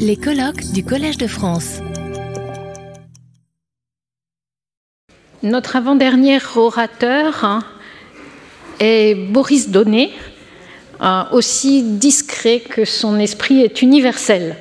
[0.00, 1.78] Les colloques du Collège de France.
[5.44, 7.62] Notre avant-dernier orateur hein,
[8.80, 10.10] est Boris Donnet,
[11.00, 14.56] euh, aussi discret que son esprit est universel.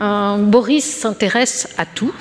[0.00, 2.14] Euh, Boris s'intéresse à tout.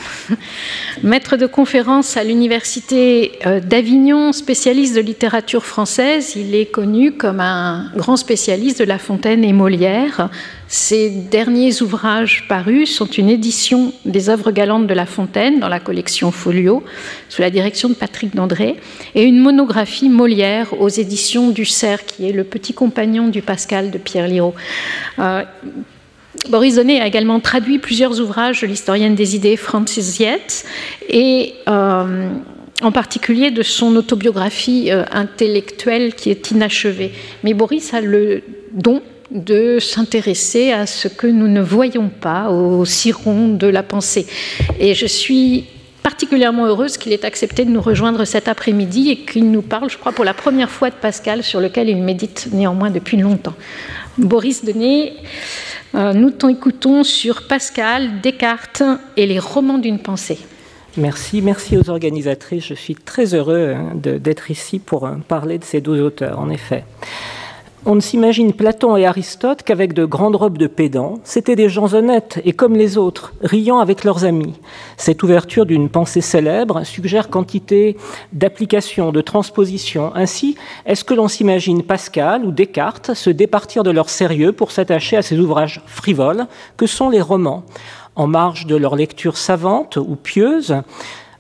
[1.04, 7.39] Maître de conférence à l'université euh, d'Avignon, spécialiste de littérature française, il est connu comme
[7.39, 10.29] un grand spécialiste de La Fontaine et Molière.
[10.74, 15.82] Ses derniers ouvrages parus sont une édition des œuvres galantes de La Fontaine dans la
[15.82, 16.82] collection Folio,
[17.28, 18.78] sous la direction de Patrick Dandré,
[19.14, 23.92] et une monographie Molière aux éditions du Cerf, qui est le petit compagnon du Pascal
[23.92, 24.54] de Pierre Liraud.
[25.20, 25.43] Euh,
[26.50, 30.64] Boris Donnet a également traduit plusieurs ouvrages de l'historienne des idées Francis Yates
[31.10, 32.30] et euh,
[32.81, 37.12] en particulier de son autobiographie euh, intellectuelle qui est inachevée.
[37.44, 42.86] Mais Boris a le don de s'intéresser à ce que nous ne voyons pas, au
[42.86, 44.28] ciron de la pensée.
[44.80, 45.66] Et je suis
[46.04, 49.98] particulièrement heureuse qu'il ait accepté de nous rejoindre cet après-midi et qu'il nous parle, je
[49.98, 53.56] crois, pour la première fois de Pascal, sur lequel il médite néanmoins depuis longtemps.
[54.18, 55.14] Boris Donnet
[55.94, 58.84] euh, nous t'écoutons sur Pascal, Descartes
[59.18, 60.40] et les romans d'une pensée.
[60.98, 62.66] Merci, merci aux organisatrices.
[62.66, 66.50] Je suis très heureux hein, d'être ici pour euh, parler de ces deux auteurs, en
[66.50, 66.86] effet.
[67.84, 71.16] On ne s'imagine Platon et Aristote qu'avec de grandes robes de pédants.
[71.24, 74.54] C'étaient des gens honnêtes et comme les autres, riant avec leurs amis.
[74.98, 77.98] Cette ouverture d'une pensée célèbre suggère quantité
[78.34, 80.12] d'applications, de transpositions.
[80.14, 85.18] Ainsi, est-ce que l'on s'imagine Pascal ou Descartes se départir de leur sérieux pour s'attacher
[85.18, 86.45] à ces ouvrages frivoles
[86.78, 87.64] que sont les romans?
[88.16, 90.76] En marge de leur lecture savante ou pieuse,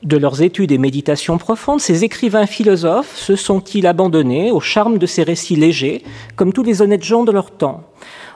[0.03, 5.05] de leurs études et méditations profondes, ces écrivains philosophes se sont-ils abandonnés au charme de
[5.05, 6.03] ces récits légers,
[6.35, 7.83] comme tous les honnêtes gens de leur temps?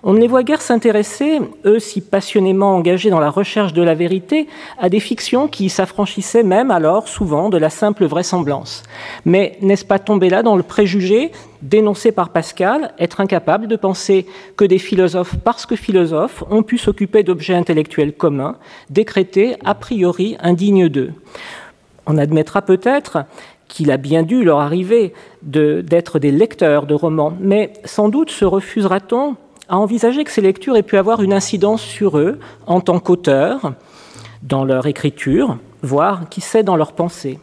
[0.03, 3.95] On ne les voit guère s'intéresser, eux si passionnément engagés dans la recherche de la
[3.95, 8.83] vérité, à des fictions qui s'affranchissaient même alors souvent de la simple vraisemblance.
[9.25, 11.31] Mais n'est-ce pas tomber là dans le préjugé
[11.61, 16.77] dénoncé par Pascal, être incapable de penser que des philosophes, parce que philosophes, ont pu
[16.77, 18.57] s'occuper d'objets intellectuels communs,
[18.89, 21.13] décrétés a priori indignes d'eux?
[22.05, 23.25] On admettra peut-être
[23.67, 28.45] qu'il a bien dû leur arriver d'être des lecteurs de romans, mais sans doute se
[28.45, 29.35] refusera-t-on
[29.67, 33.73] à envisager que ces lectures aient pu avoir une incidence sur eux en tant qu'auteurs,
[34.43, 37.39] dans leur écriture, voire, qui sait, dans leur pensée.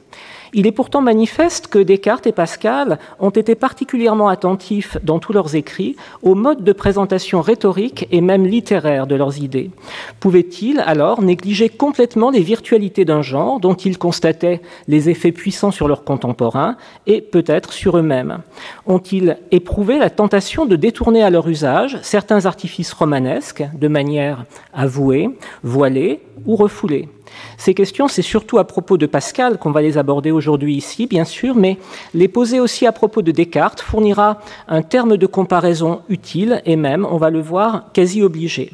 [0.54, 5.54] Il est pourtant manifeste que Descartes et Pascal ont été particulièrement attentifs dans tous leurs
[5.54, 9.70] écrits au mode de présentation rhétorique et même littéraire de leurs idées.
[10.20, 15.88] Pouvaient-ils alors négliger complètement les virtualités d'un genre dont ils constataient les effets puissants sur
[15.88, 16.76] leurs contemporains
[17.06, 18.40] et peut-être sur eux-mêmes?
[18.86, 25.30] Ont-ils éprouvé la tentation de détourner à leur usage certains artifices romanesques de manière avouée,
[25.62, 27.08] voilée ou refoulée?
[27.56, 31.24] Ces questions, c'est surtout à propos de Pascal qu'on va les aborder aujourd'hui ici, bien
[31.24, 31.78] sûr, mais
[32.14, 37.06] les poser aussi à propos de Descartes fournira un terme de comparaison utile et même,
[37.10, 38.72] on va le voir, quasi obligé.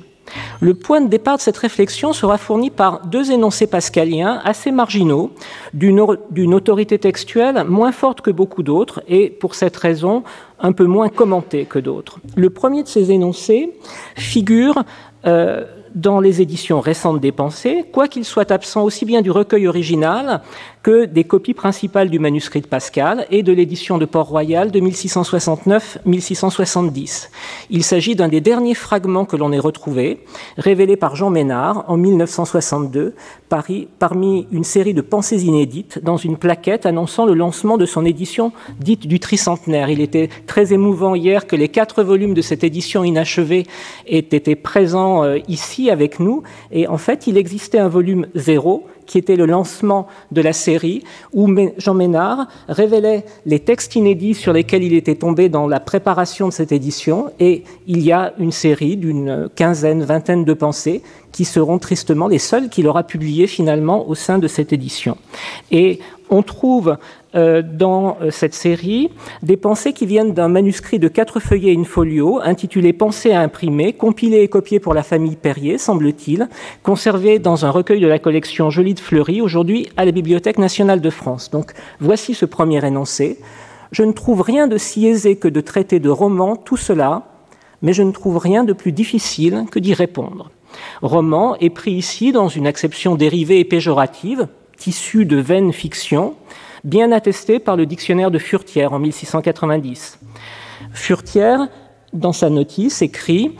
[0.60, 5.30] Le point de départ de cette réflexion sera fourni par deux énoncés pascaliens assez marginaux,
[5.72, 10.22] d'une autorité textuelle moins forte que beaucoup d'autres et, pour cette raison,
[10.60, 12.18] un peu moins commentés que d'autres.
[12.36, 13.72] Le premier de ces énoncés
[14.16, 14.82] figure
[15.26, 20.42] euh, dans les éditions récentes des Pensées, quoiqu'il soit absent aussi bien du recueil original
[20.82, 27.28] que des copies principales du manuscrit de Pascal et de l'édition de Port-Royal de 1669-1670.
[27.70, 30.24] Il s'agit d'un des derniers fragments que l'on ait retrouvé,
[30.56, 33.14] révélé par Jean Ménard en 1962
[33.48, 38.52] parmi une série de pensées inédites dans une plaquette annonçant le lancement de son édition
[38.78, 39.90] dite du tricentenaire.
[39.90, 43.66] Il était très émouvant hier que les quatre volumes de cette édition inachevée
[44.06, 48.86] aient été présents euh, ici avec nous et en fait il existait un volume zéro
[49.08, 51.02] qui était le lancement de la série,
[51.32, 51.48] où
[51.78, 56.52] Jean Ménard révélait les textes inédits sur lesquels il était tombé dans la préparation de
[56.52, 61.02] cette édition, et il y a une série d'une quinzaine, vingtaine de pensées
[61.32, 65.16] qui seront tristement les seules qu'il aura publiées finalement au sein de cette édition.
[65.70, 66.00] Et
[66.30, 66.96] on trouve
[67.34, 69.10] euh, dans euh, cette série
[69.42, 73.92] des pensées qui viennent d'un manuscrit de quatre feuillets in folio intitulé Pensées à imprimer,
[73.92, 76.48] compilé et copié pour la famille Perrier, semble-t-il,
[76.82, 81.00] conservé dans un recueil de la collection Jolie de Fleury, aujourd'hui à la Bibliothèque nationale
[81.00, 81.50] de France.
[81.50, 83.38] Donc voici ce premier énoncé.
[83.92, 87.22] Je ne trouve rien de si aisé que de traiter de roman tout cela,
[87.82, 90.50] mais je ne trouve rien de plus difficile que d'y répondre.
[91.02, 94.48] Roman est pris ici dans une acception dérivée et péjorative,
[94.78, 96.34] tissue de vaines fictions,
[96.84, 100.18] bien attesté par le dictionnaire de Furtière en 1690.
[100.92, 101.68] Furtière,
[102.12, 103.52] dans sa notice, écrit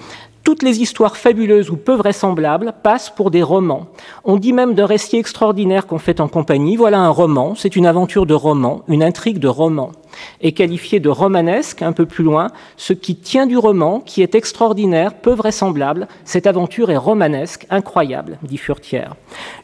[0.44, 3.88] toutes les histoires fabuleuses ou peu vraisemblables passent pour des romans.
[4.25, 7.85] On dit même d'un récit extraordinaire qu'on fait en compagnie, voilà un roman, c'est une
[7.85, 9.93] aventure de roman, une intrigue de roman
[10.40, 14.34] est qualifié de romanesque un peu plus loin, ce qui tient du roman, qui est
[14.34, 16.08] extraordinaire, peu vraisemblable.
[16.25, 19.14] Cette aventure est romanesque, incroyable, dit Furtière.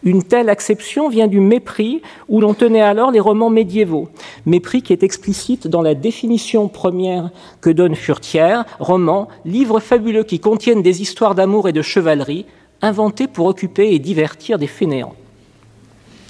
[0.03, 4.09] Une telle acception vient du mépris où l'on tenait alors les romans médiévaux.
[4.47, 7.31] Mépris qui est explicite dans la définition première
[7.61, 12.47] que donne Furtière, roman, livre fabuleux qui contiennent des histoires d'amour et de chevalerie,
[12.83, 15.15] inventés pour occuper et divertir des fainéants.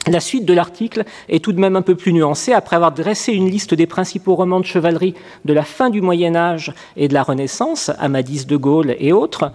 [0.07, 2.53] La suite de l'article est tout de même un peu plus nuancée.
[2.53, 5.15] Après avoir dressé une liste des principaux romans de chevalerie
[5.47, 9.51] de la fin du Moyen Âge et de la Renaissance, Amadis de Gaulle et autres,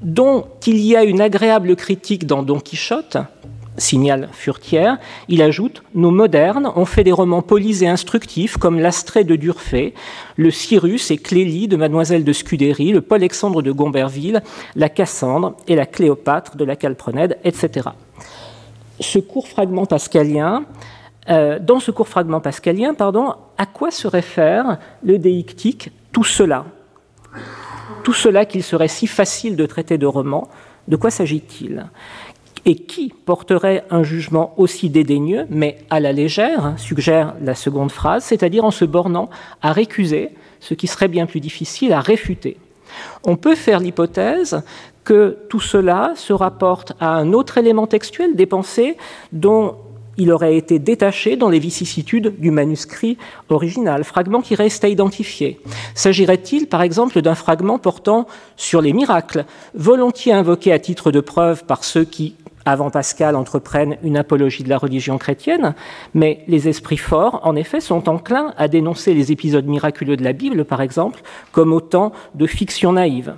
[0.00, 3.16] dont il y a une agréable critique dans Don Quichotte,
[3.76, 4.98] signale Furtière,
[5.28, 9.94] il ajoute Nos modernes ont fait des romans polis et instructifs comme L'Astrée de Durfé,
[10.36, 14.42] Le Cyrus et Clélie de Mademoiselle de Scudéry, Le Paul-Alexandre de Gomberville,
[14.76, 17.90] La Cassandre et La Cléopâtre de la Calprenède, etc
[19.00, 20.64] ce court fragment pascalien,
[21.28, 26.64] euh, dans ce court fragment pascalien, pardon, à quoi se réfère le déictique tout cela?
[28.02, 30.48] Tout cela qu'il serait si facile de traiter de roman,
[30.88, 31.86] de quoi s'agit-il?
[32.64, 38.24] Et qui porterait un jugement aussi dédaigneux, mais à la légère, suggère la seconde phrase,
[38.24, 39.28] c'est-à-dire en se bornant
[39.62, 40.30] à récuser
[40.60, 42.56] ce qui serait bien plus difficile à réfuter?
[43.24, 44.62] On peut faire l'hypothèse
[45.08, 48.98] que tout cela se rapporte à un autre élément textuel des pensées
[49.32, 49.76] dont
[50.18, 53.16] il aurait été détaché dans les vicissitudes du manuscrit
[53.48, 55.60] original, fragment qui reste à identifier.
[55.94, 58.26] S'agirait-il, par exemple, d'un fragment portant
[58.56, 62.34] sur les miracles, volontiers invoqué à titre de preuve par ceux qui,
[62.66, 65.74] avant Pascal, entreprennent une apologie de la religion chrétienne,
[66.12, 70.34] mais les esprits forts, en effet, sont enclins à dénoncer les épisodes miraculeux de la
[70.34, 73.32] Bible, par exemple, comme autant de fictions naïves?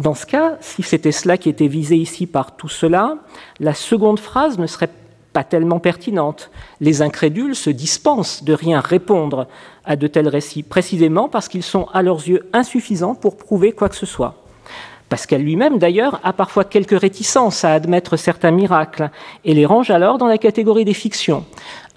[0.00, 3.16] Dans ce cas, si c'était cela qui était visé ici par tout cela,
[3.58, 4.88] la seconde phrase ne serait
[5.34, 6.50] pas tellement pertinente.
[6.80, 9.46] Les incrédules se dispensent de rien répondre
[9.84, 13.90] à de tels récits, précisément parce qu'ils sont à leurs yeux insuffisants pour prouver quoi
[13.90, 14.36] que ce soit.
[15.10, 19.10] Pascal lui-même, d'ailleurs, a parfois quelques réticences à admettre certains miracles
[19.44, 21.44] et les range alors dans la catégorie des fictions.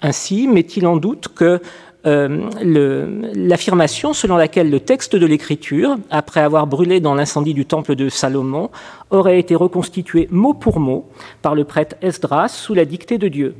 [0.02, 1.62] Ainsi met-il en doute que
[2.06, 7.94] euh, l'affirmation selon laquelle le texte de l'Écriture, après avoir brûlé dans l'incendie du temple
[7.94, 8.70] de Salomon,
[9.10, 11.06] aurait été reconstitué mot pour mot
[11.40, 13.56] par le prêtre Esdras sous la dictée de Dieu.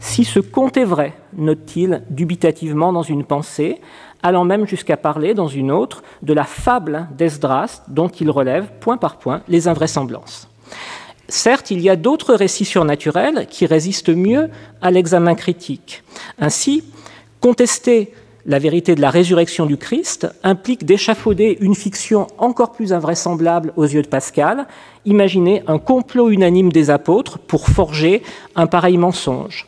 [0.00, 3.80] Si ce conte est vrai, note-t-il dubitativement dans une pensée,
[4.22, 8.96] allant même jusqu'à parler dans une autre de la fable d'Esdras dont il relève point
[8.96, 10.48] par point les invraisemblances.
[11.28, 14.48] Certes, il y a d'autres récits surnaturels qui résistent mieux
[14.80, 16.02] à l'examen critique.
[16.38, 16.84] Ainsi,
[17.40, 18.12] Contester
[18.46, 23.84] la vérité de la résurrection du Christ implique d'échafauder une fiction encore plus invraisemblable aux
[23.84, 24.66] yeux de Pascal,
[25.04, 28.22] imaginer un complot unanime des apôtres pour forger
[28.56, 29.66] un pareil mensonge.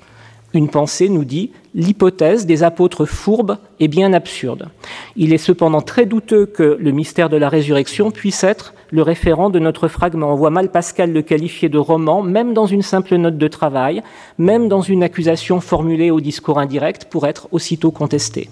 [0.52, 4.68] Une pensée nous dit l'hypothèse des apôtres fourbes est bien absurde.
[5.14, 9.50] Il est cependant très douteux que le mystère de la résurrection puisse être le référent
[9.50, 10.32] de notre fragment.
[10.32, 14.02] On voit mal Pascal le qualifier de roman, même dans une simple note de travail,
[14.38, 18.48] même dans une accusation formulée au discours indirect pour être aussitôt contestée.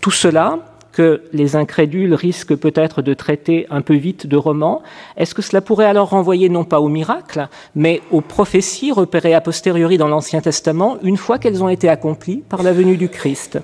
[0.00, 0.58] Tout cela,
[0.94, 4.82] que les incrédules risquent peut-être de traiter un peu vite de roman,
[5.16, 9.40] est-ce que cela pourrait alors renvoyer non pas au miracle, mais aux prophéties repérées a
[9.40, 13.58] posteriori dans l'Ancien Testament une fois qu'elles ont été accomplies par la venue du Christ?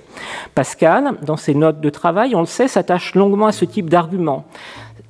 [0.54, 4.44] Pascal, dans ses notes de travail, on le sait, s'attache longuement à ce type d'argument,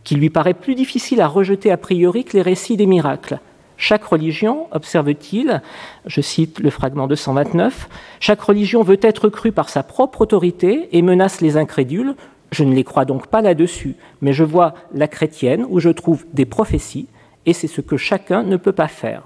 [0.04, 3.40] qui lui paraît plus difficile à rejeter a priori que les récits des miracles.
[3.76, 5.62] Chaque religion, observe-t-il,
[6.04, 7.88] je cite le fragment 229,
[8.20, 12.14] chaque religion veut être crue par sa propre autorité et menace les incrédules.
[12.52, 16.26] Je ne les crois donc pas là-dessus, mais je vois la chrétienne où je trouve
[16.34, 17.08] des prophéties,
[17.46, 19.22] et c'est ce que chacun ne peut pas faire.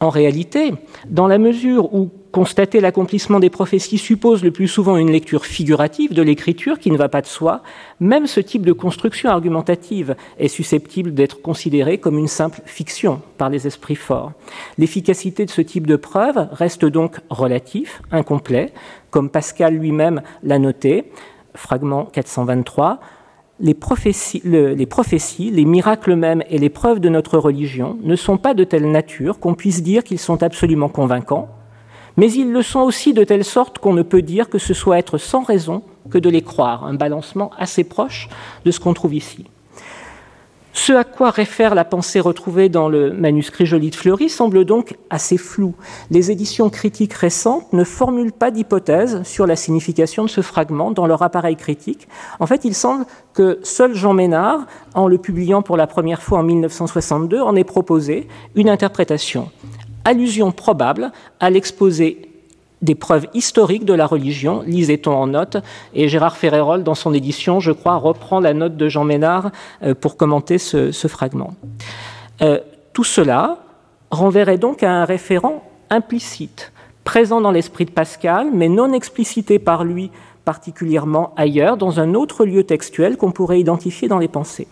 [0.00, 0.74] En réalité,
[1.08, 6.12] dans la mesure où constater l'accomplissement des prophéties suppose le plus souvent une lecture figurative
[6.12, 7.62] de l'écriture qui ne va pas de soi,
[7.98, 13.48] même ce type de construction argumentative est susceptible d'être considéré comme une simple fiction par
[13.48, 14.32] les esprits forts.
[14.76, 18.74] L'efficacité de ce type de preuve reste donc relatif, incomplet,
[19.10, 21.10] comme Pascal lui-même l'a noté,
[21.54, 23.00] fragment 423
[23.60, 24.76] les prophéties, les
[25.50, 29.38] les miracles mêmes et les preuves de notre religion ne sont pas de telle nature
[29.38, 31.48] qu'on puisse dire qu'ils sont absolument convaincants,
[32.16, 34.98] mais ils le sont aussi de telle sorte qu'on ne peut dire que ce soit
[34.98, 38.28] être sans raison que de les croire, un balancement assez proche
[38.64, 39.46] de ce qu'on trouve ici.
[40.78, 44.98] Ce à quoi réfère la pensée retrouvée dans le manuscrit Joly de Fleury semble donc
[45.08, 45.74] assez flou.
[46.10, 51.06] Les éditions critiques récentes ne formulent pas d'hypothèse sur la signification de ce fragment dans
[51.06, 52.06] leur appareil critique.
[52.40, 56.40] En fait, il semble que seul Jean Ménard, en le publiant pour la première fois
[56.40, 59.48] en 1962, en ait proposé une interprétation.
[60.04, 62.25] Allusion probable à l'exposé
[62.86, 65.58] des preuves historiques de la religion, lisait-on en note,
[65.92, 69.50] et Gérard Ferrérol, dans son édition, je crois, reprend la note de Jean Ménard
[69.82, 71.54] euh, pour commenter ce, fragment.
[72.40, 72.60] Euh,
[72.92, 73.58] tout cela
[74.10, 76.72] renverrait donc à un référent implicite,
[77.04, 80.10] présent dans l'esprit de Pascal, mais non explicité par lui
[80.44, 84.68] particulièrement ailleurs, dans un autre lieu textuel qu'on pourrait identifier dans les pensées.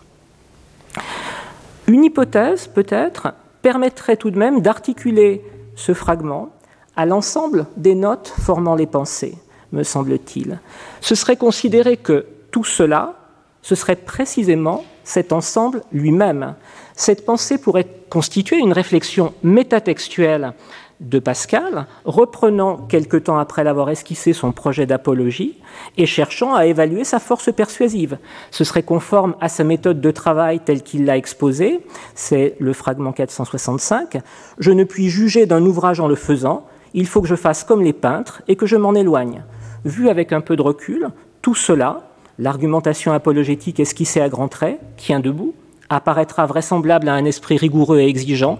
[1.87, 5.43] Une hypothèse, peut-être, permettrait tout de même d'articuler
[5.75, 6.49] ce fragment
[6.95, 9.35] à l'ensemble des notes formant les pensées,
[9.71, 10.59] me semble-t-il.
[11.01, 13.15] Ce serait considérer que tout cela,
[13.61, 16.55] ce serait précisément cet ensemble lui-même.
[16.95, 20.53] Cette pensée pourrait constituer une réflexion métatextuelle
[21.01, 25.57] de Pascal, reprenant quelque temps après l'avoir esquissé son projet d'apologie
[25.97, 28.17] et cherchant à évaluer sa force persuasive.
[28.49, 33.11] Ce serait conforme à sa méthode de travail telle qu'il l'a exposée, c'est le fragment
[33.11, 34.19] 465.
[34.57, 37.83] Je ne puis juger d'un ouvrage en le faisant, il faut que je fasse comme
[37.83, 39.43] les peintres et que je m'en éloigne.
[39.83, 41.09] Vu avec un peu de recul,
[41.41, 42.07] tout cela,
[42.39, 45.53] l'argumentation apologétique esquissée à grands traits, tient debout,
[45.89, 48.59] apparaîtra vraisemblable à un esprit rigoureux et exigeant,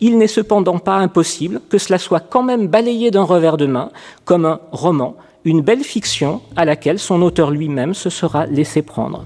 [0.00, 3.90] il n'est cependant pas impossible que cela soit quand même balayé d'un revers de main,
[4.24, 9.24] comme un roman, une belle fiction à laquelle son auteur lui-même se sera laissé prendre.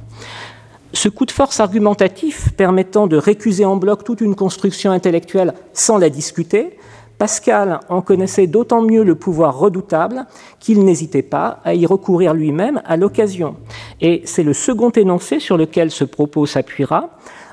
[0.93, 5.97] Ce coup de force argumentatif permettant de récuser en bloc toute une construction intellectuelle sans
[5.97, 6.77] la discuter
[7.21, 10.25] Pascal en connaissait d'autant mieux le pouvoir redoutable
[10.59, 13.57] qu'il n'hésitait pas à y recourir lui-même à l'occasion.
[14.01, 17.11] Et c'est le second énoncé sur lequel ce propos s'appuiera,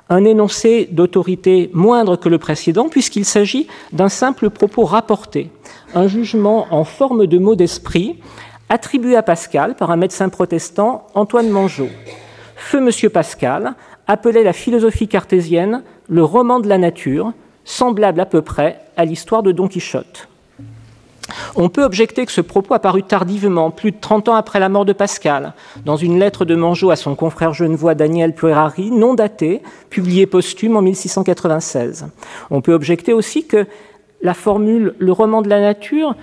[0.08, 5.52] un énoncé d'autorité moindre que le précédent, puisqu'il s'agit d'un simple propos rapporté,
[5.94, 8.22] un jugement en forme de mot d'esprit
[8.70, 11.90] attribué à Pascal par un médecin protestant, Antoine Mangeot.
[12.56, 13.74] Feu Monsieur Pascal
[14.08, 17.34] appelait la philosophie cartésienne le roman de la nature,
[17.68, 20.30] semblable à peu près à l'histoire de Don Quichotte.
[21.58, 24.70] On peut objecter que ce propos a paru tardivement, plus de 30 ans après la
[24.70, 25.54] mort de Pascal,
[25.86, 30.78] dans une lettre de Mangeot à son confrère genevois Daniel Puerari, non datée, publiée posthume
[30.78, 32.08] en 1696.
[32.50, 33.68] On peut objecter aussi que
[34.22, 36.16] la formule le roman de la nature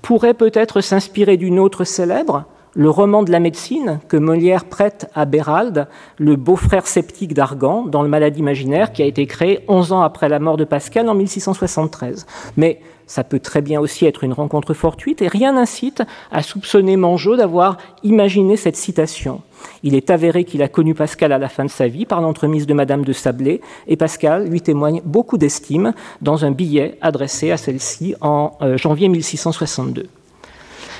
[0.00, 5.24] pourrait peut-être s'inspirer d'une autre célèbre, le roman de la médecine que Molière prête à
[5.24, 5.86] Bérald,
[6.18, 10.28] le beau-frère sceptique d'Argan, dans le Malade imaginaire, qui a été créé 11 ans après
[10.28, 12.26] la mort de Pascal en 1673.
[12.56, 16.02] Mais ça peut très bien aussi être une rencontre fortuite et rien n'incite
[16.32, 19.42] à soupçonner Mangeot d'avoir imaginé cette citation.
[19.82, 22.66] Il est avéré qu'il a connu Pascal à la fin de sa vie par l'entremise
[22.66, 27.56] de Madame de Sablé et Pascal lui témoigne beaucoup d'estime dans un billet adressé à
[27.56, 30.08] celle-ci en euh, janvier 1662.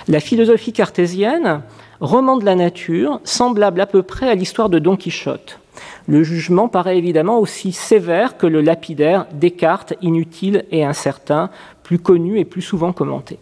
[0.07, 1.63] La philosophie cartésienne,
[2.01, 5.59] roman de la nature, semblable à peu près à l'histoire de Don Quichotte.
[6.07, 11.49] Le jugement paraît évidemment aussi sévère que le lapidaire Descartes, inutile et incertain,
[11.83, 13.39] plus connu et plus souvent commenté.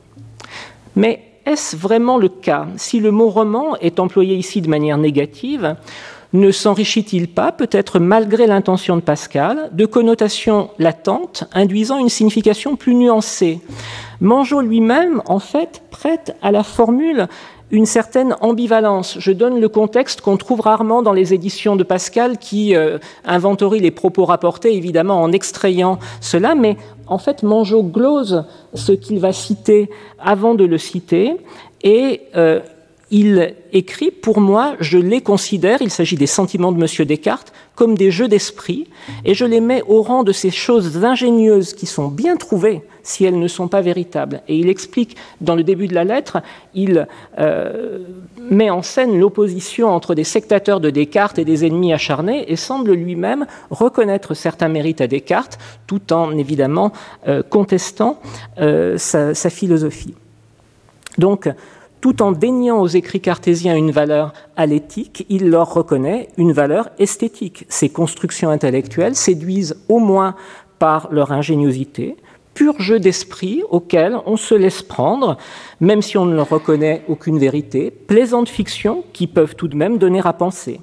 [0.94, 2.68] Mais est-ce vraiment le cas?
[2.76, 5.74] Si le mot roman est employé ici de manière négative,
[6.32, 12.94] ne s'enrichit-il pas, peut-être malgré l'intention de Pascal, de connotations latentes induisant une signification plus
[12.94, 13.60] nuancée?
[14.20, 17.28] Mangeot lui-même, en fait, prête à la formule
[17.72, 19.16] une certaine ambivalence.
[19.18, 23.80] Je donne le contexte qu'on trouve rarement dans les éditions de Pascal qui euh, inventorie
[23.80, 29.32] les propos rapportés, évidemment en extrayant cela, mais en fait, Mangeot glose ce qu'il va
[29.32, 31.36] citer avant de le citer
[31.82, 32.60] et euh,
[33.12, 37.06] il écrit, pour moi, je les considère, il s'agit des sentiments de M.
[37.06, 38.88] Descartes, comme des jeux d'esprit,
[39.26, 43.26] et je les mets au rang de ces choses ingénieuses qui sont bien trouvées si
[43.26, 44.40] elles ne sont pas véritables.
[44.48, 46.38] Et il explique, dans le début de la lettre,
[46.74, 47.06] il
[47.38, 47.98] euh,
[48.50, 52.92] met en scène l'opposition entre des sectateurs de Descartes et des ennemis acharnés, et semble
[52.92, 56.92] lui-même reconnaître certains mérites à Descartes, tout en évidemment
[57.28, 58.18] euh, contestant
[58.58, 60.14] euh, sa, sa philosophie.
[61.18, 61.46] Donc,
[62.02, 66.90] tout en déniant aux écrits cartésiens une valeur à l'éthique, il leur reconnaît une valeur
[66.98, 67.64] esthétique.
[67.68, 70.34] Ces constructions intellectuelles séduisent au moins
[70.80, 72.16] par leur ingéniosité,
[72.54, 75.38] pur jeu d'esprit auquel on se laisse prendre,
[75.80, 79.96] même si on ne leur reconnaît aucune vérité, plaisantes fictions qui peuvent tout de même
[79.96, 80.80] donner à penser.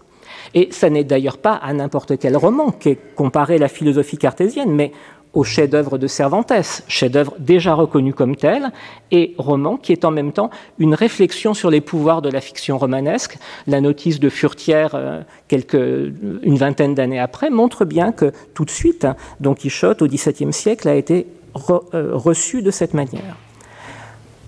[0.54, 4.94] Et ça n'est d'ailleurs pas à n'importe quel roman qu'est comparée la philosophie cartésienne, mais
[5.34, 6.52] au chef-d'œuvre de Cervantes,
[6.88, 8.72] chef-d'œuvre déjà reconnu comme tel,
[9.12, 12.78] et roman qui est en même temps une réflexion sur les pouvoirs de la fiction
[12.78, 13.38] romanesque.
[13.68, 15.22] La notice de Furtière, euh,
[15.52, 19.08] une vingtaine d'années après, montre bien que tout de suite,
[19.40, 21.28] Don Quichotte au XVIIe siècle a été
[21.70, 23.36] euh, reçu de cette manière.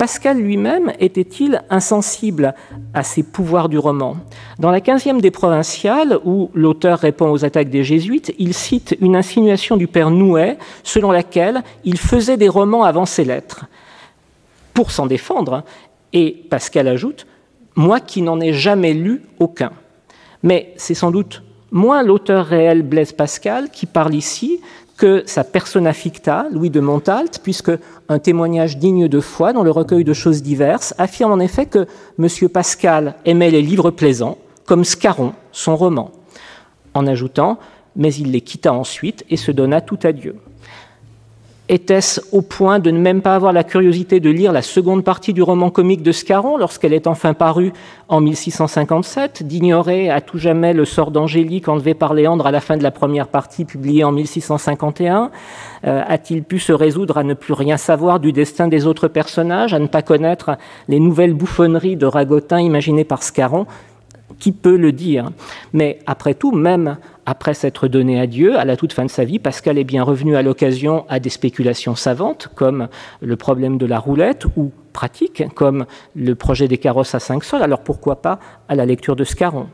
[0.01, 2.55] Pascal lui-même était-il insensible
[2.95, 4.17] à ces pouvoirs du roman?
[4.57, 9.15] Dans la 15e des provinciales, où l'auteur répond aux attaques des jésuites, il cite une
[9.15, 13.65] insinuation du père Nouet selon laquelle il faisait des romans avant ses lettres
[14.73, 15.63] pour s'en défendre.
[16.13, 17.27] Et Pascal ajoute
[17.75, 19.71] Moi qui n'en ai jamais lu aucun.
[20.41, 24.61] Mais c'est sans doute moins l'auteur réel Blaise Pascal qui parle ici
[25.01, 27.71] que sa persona ficta, Louis de Montalt, puisque
[28.07, 31.87] un témoignage digne de foi dans le recueil de choses diverses affirme en effet que
[32.19, 32.49] M.
[32.49, 36.11] Pascal aimait les livres plaisants, comme Scarron, son roman,
[36.93, 37.57] en ajoutant
[37.95, 40.35] Mais il les quitta ensuite et se donna tout à Dieu.
[41.71, 45.31] Était-ce au point de ne même pas avoir la curiosité de lire la seconde partie
[45.31, 47.71] du roman comique de Scarron lorsqu'elle est enfin parue
[48.09, 52.75] en 1657, d'ignorer à tout jamais le sort d'Angélique enlevé par Léandre à la fin
[52.75, 55.31] de la première partie publiée en 1651
[55.85, 59.73] euh, A-t-il pu se résoudre à ne plus rien savoir du destin des autres personnages,
[59.73, 60.57] à ne pas connaître
[60.89, 63.65] les nouvelles bouffonneries de Ragotin imaginées par Scarron?
[64.39, 65.29] Qui peut le dire?
[65.71, 69.23] Mais après tout, même après s'être donné à Dieu, à la toute fin de sa
[69.23, 72.87] vie, Pascal est bien revenu à l'occasion à des spéculations savantes, comme
[73.21, 75.85] le problème de la roulette, ou pratiques, comme
[76.15, 77.61] le projet des carrosses à cinq sols.
[77.61, 79.67] Alors pourquoi pas à la lecture de Scarron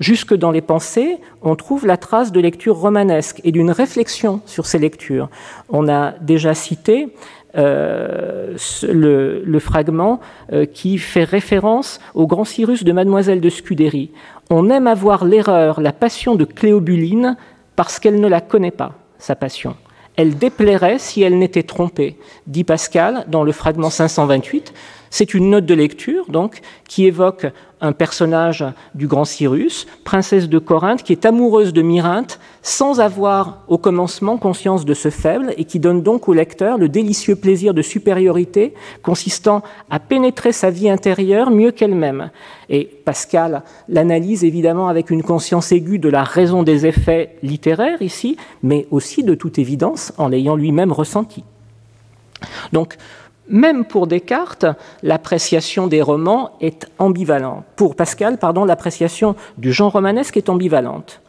[0.00, 4.66] Jusque dans les pensées, on trouve la trace de lectures romanesques et d'une réflexion sur
[4.66, 5.28] ces lectures.
[5.68, 7.14] On a déjà cité
[7.54, 10.20] euh, le, fragment
[10.52, 14.10] euh, qui fait référence au grand Cyrus de Mademoiselle de Scudéry.
[14.54, 17.38] On aime avoir l'erreur, la passion de Cléobuline
[17.74, 19.76] parce qu'elle ne la connaît pas, sa passion.
[20.14, 24.74] Elle déplairait si elle n'était trompée, dit Pascal dans le fragment 528.
[25.12, 27.46] C'est une note de lecture, donc, qui évoque
[27.82, 28.64] un personnage
[28.94, 34.38] du grand Cyrus, princesse de Corinthe, qui est amoureuse de Myrinthe, sans avoir au commencement
[34.38, 38.72] conscience de ce faible, et qui donne donc au lecteur le délicieux plaisir de supériorité
[39.02, 42.30] consistant à pénétrer sa vie intérieure mieux qu'elle-même.
[42.70, 48.38] Et Pascal l'analyse évidemment avec une conscience aiguë de la raison des effets littéraires ici,
[48.62, 51.44] mais aussi de toute évidence en l'ayant lui-même ressenti.
[52.72, 52.96] Donc,
[53.48, 54.66] même pour Descartes,
[55.02, 57.64] l'appréciation des romans est ambivalente.
[57.76, 61.20] Pour Pascal, pardon, l'appréciation du genre romanesque est ambivalente.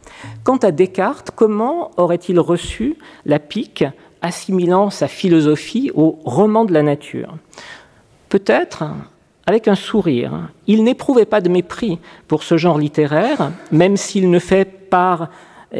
[0.42, 2.96] Quant à Descartes, comment aurait-il reçu
[3.26, 3.84] la pique
[4.22, 7.34] assimilant sa philosophie au roman de la nature?
[8.28, 8.84] Peut-être
[9.46, 10.48] avec un sourire.
[10.66, 11.98] Il n'éprouvait pas de mépris
[12.28, 15.28] pour ce genre littéraire, même s'il ne fait pas,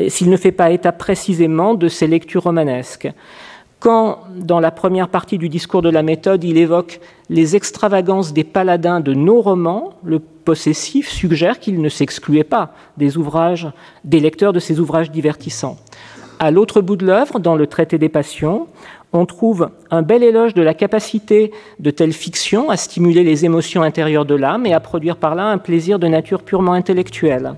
[0.08, 3.08] s'il ne fait pas état précisément de ses lectures romanesques.
[3.84, 8.42] Quand, dans la première partie du discours de la méthode, il évoque les extravagances des
[8.42, 13.68] paladins de nos romans, le possessif suggère qu'il ne s'excluait pas des ouvrages,
[14.02, 15.76] des lecteurs de ces ouvrages divertissants.
[16.38, 18.68] À l'autre bout de l'œuvre, dans le traité des passions,
[19.12, 23.82] on trouve un bel éloge de la capacité de telle fiction à stimuler les émotions
[23.82, 27.56] intérieures de l'âme et à produire par là un plaisir de nature purement intellectuelle.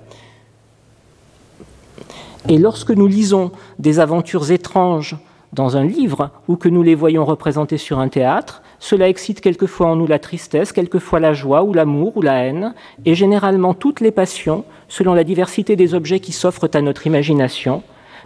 [2.48, 5.14] Et lorsque nous lisons des aventures étranges
[5.52, 9.88] dans un livre ou que nous les voyons représentés sur un théâtre, cela excite quelquefois
[9.88, 14.00] en nous la tristesse, quelquefois la joie ou l'amour ou la haine, et généralement toutes
[14.00, 17.82] les passions, selon la diversité des objets qui s'offrent à notre imagination.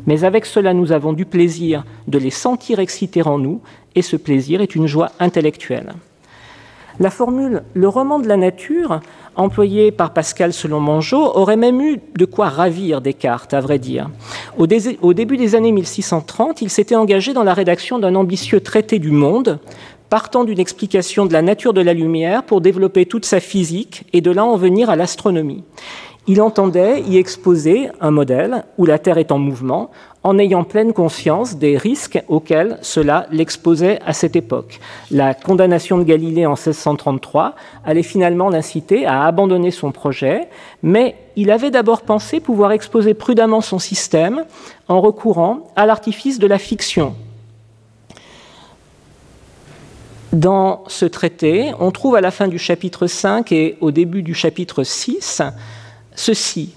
[0.07, 3.61] Mais avec cela, nous avons du plaisir de les sentir exciter en nous,
[3.95, 5.95] et ce plaisir est une joie intellectuelle.
[7.01, 9.01] La formule le roman de la nature,
[9.35, 14.11] employée par Pascal selon Mongeau, aurait même eu de quoi ravir Descartes, à vrai dire.
[14.59, 19.13] Au, début des années 1630, il s'était engagé dans la rédaction d'un ambitieux traité du
[19.13, 19.61] monde,
[20.11, 24.21] partant d'une explication de la nature de la lumière pour développer toute sa physique et
[24.21, 25.65] de là en venir à l'astronomie.
[26.27, 29.91] Il entendait y exposer un modèle où la Terre est en mouvement,
[30.23, 34.81] en ayant pleine conscience des risques auxquels cela l'exposait à cette époque.
[35.11, 37.55] La condamnation de Galilée en 1633
[37.87, 40.49] allait finalement l'inciter à abandonner son projet,
[40.83, 44.45] mais il avait d'abord pensé pouvoir exposer prudemment son système
[44.89, 47.15] en recourant à l'artifice de la fiction.
[50.35, 54.35] Dans ce traité, on trouve à la fin du chapitre 5 et au début du
[54.35, 55.43] chapitre 6
[56.21, 56.75] ceci.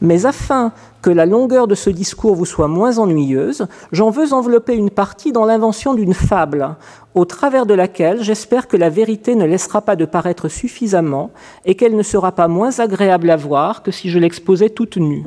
[0.00, 4.74] Mais afin que la longueur de ce discours vous soit moins ennuyeuse, j'en veux envelopper
[4.74, 6.76] une partie dans l'invention d'une fable,
[7.14, 11.30] au travers de laquelle j'espère que la vérité ne laissera pas de paraître suffisamment
[11.64, 15.24] et qu'elle ne sera pas moins agréable à voir que si je l'exposais toute nue.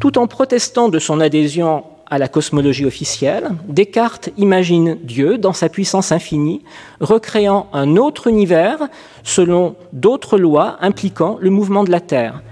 [0.00, 5.68] Tout en protestant de son adhésion à la cosmologie officielle, Descartes imagine Dieu dans sa
[5.68, 6.62] puissance infinie,
[7.00, 8.88] recréant un autre univers
[9.22, 12.42] selon d'autres lois impliquant le mouvement de la Terre.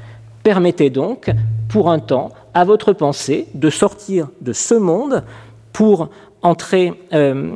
[0.43, 1.31] Permettez donc,
[1.69, 5.25] pour un temps, à votre pensée de sortir de ce monde
[5.73, 6.09] pour
[6.43, 7.51] entrer, euh,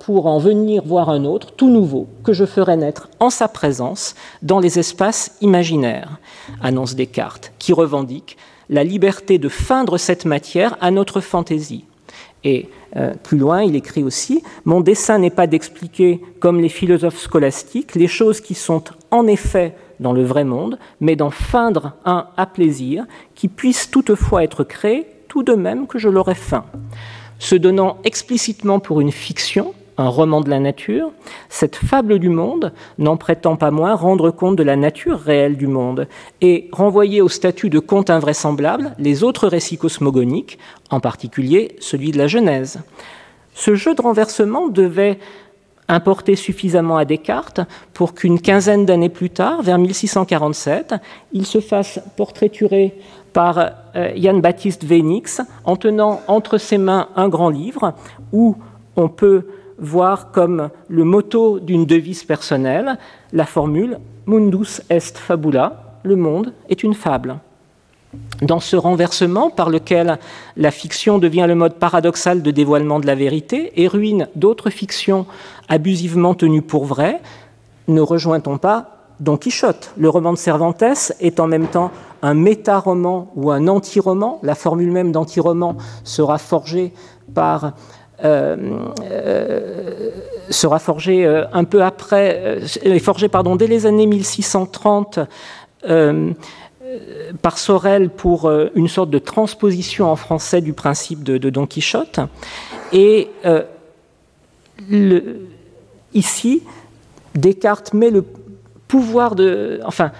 [0.00, 4.14] pour en venir voir un autre, tout nouveau, que je ferai naître en sa présence
[4.42, 6.18] dans les espaces imaginaires,
[6.62, 8.36] annonce Descartes, qui revendique
[8.68, 11.84] la liberté de feindre cette matière à notre fantaisie.
[12.44, 17.18] Et euh, plus loin, il écrit aussi Mon dessein n'est pas d'expliquer, comme les philosophes
[17.18, 22.26] scolastiques, les choses qui sont en effet dans le vrai monde, mais d'en feindre un
[22.36, 26.64] à plaisir qui puisse toutefois être créé tout de même que je l'aurais feint
[27.40, 31.10] se donnant explicitement pour une fiction, un roman de la nature,
[31.48, 35.66] cette fable du monde n'en prétend pas moins rendre compte de la nature réelle du
[35.66, 36.06] monde
[36.40, 40.58] et renvoyer au statut de conte invraisemblable les autres récits cosmogoniques,
[40.90, 42.80] en particulier celui de la Genèse.
[43.54, 45.18] Ce jeu de renversement devait
[45.90, 47.60] importer suffisamment à Descartes
[47.92, 50.94] pour qu'une quinzaine d'années plus tard, vers 1647,
[51.32, 52.94] il se fasse portraiturer
[53.32, 57.94] par Jan euh, Baptiste Vénix en tenant entre ses mains un grand livre
[58.32, 58.56] où
[58.96, 59.46] on peut
[59.78, 62.98] voir comme le motto d'une devise personnelle
[63.32, 67.38] la formule Mundus est fabula, le monde est une fable.
[68.42, 70.18] Dans ce renversement par lequel
[70.56, 75.26] la fiction devient le mode paradoxal de dévoilement de la vérité et ruine d'autres fictions
[75.68, 77.20] abusivement tenues pour vraies,
[77.86, 79.92] ne rejoint-on pas Don Quichotte?
[79.96, 80.82] Le roman de Cervantes
[81.20, 81.90] est en même temps
[82.22, 84.40] un méta-roman ou un anti-roman.
[84.42, 86.92] La formule même d'anti-roman sera forgée
[88.24, 88.56] euh,
[89.10, 90.10] euh,
[90.50, 92.58] sera euh, un peu après,
[93.00, 95.20] forgée pardon, dès les années 1630
[97.42, 102.20] par Sorel pour une sorte de transposition en français du principe de, Don Quichotte.
[102.92, 103.30] Et
[106.14, 106.62] ici,
[107.34, 108.24] Descartes met le
[108.88, 109.80] pouvoir de.
[109.84, 110.10] Enfin,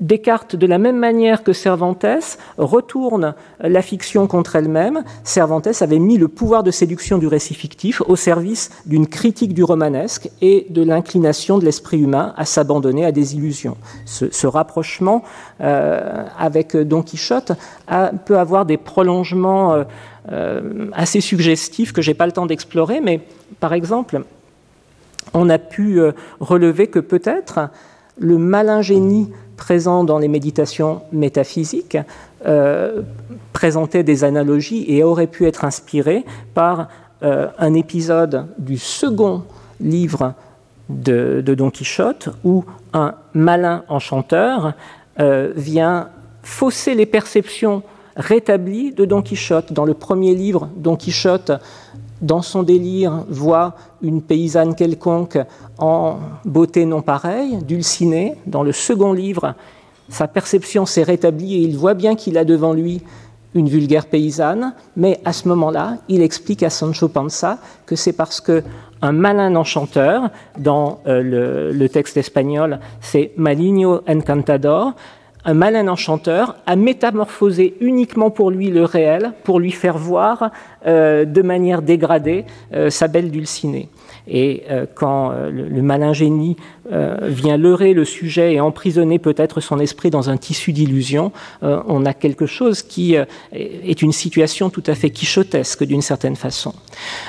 [0.00, 5.04] Descartes, de la même manière que Cervantes, retourne la fiction contre elle-même.
[5.24, 9.62] Cervantes avait mis le pouvoir de séduction du récit fictif au service d'une critique du
[9.62, 13.76] romanesque et de l'inclination de l'esprit humain à s'abandonner à des illusions.
[14.06, 15.22] Ce, rapprochement
[15.60, 17.52] euh, avec Don Quichotte
[18.24, 19.84] peut avoir des prolongements euh,
[20.32, 23.20] euh, assez suggestifs que je n'ai pas le temps d'explorer, mais
[23.60, 24.22] par exemple,
[25.34, 26.00] on a pu
[26.40, 27.68] relever que peut-être
[28.18, 29.30] le malin génie
[29.60, 31.98] présent dans les méditations métaphysiques
[32.46, 33.02] euh,
[33.52, 36.88] présentait des analogies et aurait pu être inspiré par
[37.22, 39.44] euh, un épisode du second
[39.78, 40.32] livre
[40.88, 44.72] de, Don Quichotte où un malin enchanteur
[45.20, 46.08] euh, vient
[46.42, 47.82] fausser les perceptions
[48.16, 49.74] rétablies de Don Quichotte.
[49.74, 51.52] Dans le premier livre, Don Quichotte
[52.22, 55.38] dans son délire, voit une paysanne quelconque
[55.78, 58.36] en beauté non pareille, dulcinée.
[58.46, 59.54] Dans le second livre,
[60.08, 63.02] sa perception s'est rétablie et il voit bien qu'il a devant lui
[63.54, 68.40] une vulgaire paysanne, mais à ce moment-là, il explique à Sancho Panza que c'est parce
[68.40, 68.62] que
[69.02, 74.92] un malin enchanteur, dans euh, le, le, texte espagnol, c'est Maligno Encantador,
[75.44, 80.50] un malin enchanteur a métamorphosé uniquement pour lui le réel, pour lui faire voir
[80.86, 83.88] euh, de manière dégradée euh, sa belle Dulcinée.
[84.28, 86.56] Et euh, quand le, malin génie
[87.22, 91.30] vient leurrer le sujet et emprisonner peut-être son esprit dans un tissu d'illusion,
[91.62, 93.14] on a quelque chose qui
[93.52, 96.74] est une situation tout à fait quichotesque d'une certaine façon.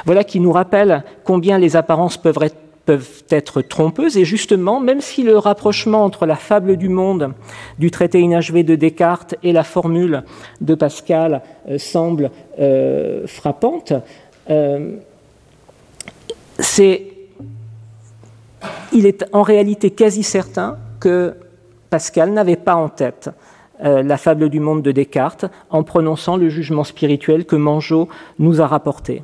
[0.06, 4.18] Voilà qui nous rappelle combien les apparences peuvent être peuvent être trompeuses.
[4.18, 7.34] Et justement, même si le rapprochement entre la fable du monde
[7.80, 10.24] du traité inachevé de Descartes et la formule
[10.62, 13.94] de Pascal euh, semble euh, frappante,
[14.50, 14.98] euh,
[18.94, 21.34] il est en réalité quasi certain que
[21.90, 23.30] Pascal n'avait pas en tête
[23.84, 28.68] la fable du monde de Descartes en prononçant le jugement spirituel que Manjot nous a
[28.68, 29.24] rapporté.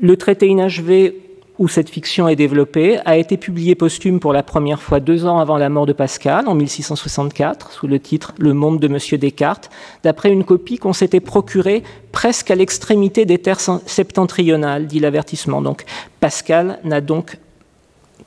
[0.00, 1.31] Le traité inachevé
[1.62, 5.38] où cette fiction est développée, a été publiée posthume pour la première fois deux ans
[5.38, 9.70] avant la mort de Pascal, en 1664, sous le titre Le monde de Monsieur Descartes,
[10.02, 15.62] d'après une copie qu'on s'était procurée presque à l'extrémité des terres septentrionales, dit l'avertissement.
[15.62, 15.84] Donc
[16.18, 17.38] Pascal n'a donc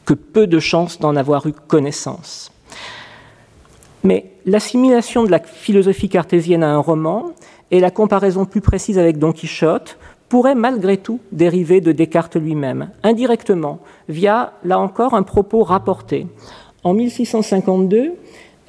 [0.05, 2.53] que peu de chances d'en avoir eu connaissance.
[4.05, 7.33] Mais l'assimilation de la philosophie cartésienne à un roman
[7.69, 9.97] et la comparaison plus précise avec Don Quichotte
[10.29, 16.27] pourrait malgré tout dériver de Descartes lui-même, indirectement, via, là encore, un propos rapporté.
[16.83, 18.13] En 1652,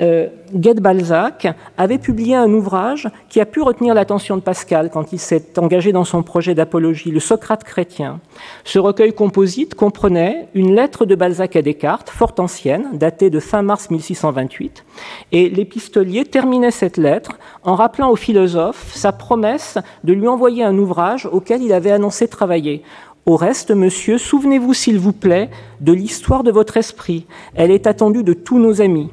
[0.01, 5.19] euh, Balzac avait publié un ouvrage qui a pu retenir l'attention de Pascal quand il
[5.19, 8.21] s'est engagé dans son projet d'apologie, le Socrate chrétien.
[8.65, 13.63] Ce recueil composite comprenait une lettre de Balzac à Descartes, fort ancienne, datée de fin
[13.63, 14.85] mars 1628,
[15.33, 20.77] et l'épistolier terminait cette lettre en rappelant au philosophe sa promesse de lui envoyer un
[20.77, 22.83] ouvrage auquel il avait annoncé travailler.
[23.27, 27.27] Au reste, monsieur, souvenez-vous, s'il vous plaît, de l'histoire de votre esprit.
[27.57, 29.11] Elle est attendue de tous nos amis.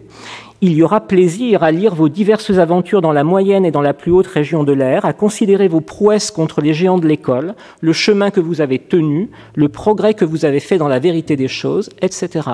[0.66, 3.94] Il y aura plaisir à lire vos diverses aventures dans la moyenne et dans la
[3.94, 7.92] plus haute région de l'air, à considérer vos prouesses contre les géants de l'école, le
[7.92, 11.50] chemin que vous avez tenu, le progrès que vous avez fait dans la vérité des
[11.50, 12.50] choses, etc.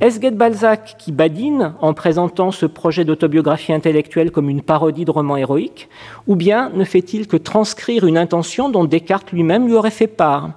[0.00, 5.36] Est-ce Balzac qui badine en présentant ce projet d'autobiographie intellectuelle comme une parodie de roman
[5.36, 5.90] héroïque
[6.28, 10.52] Ou bien ne fait-il que transcrire une intention dont Descartes lui-même lui aurait fait part?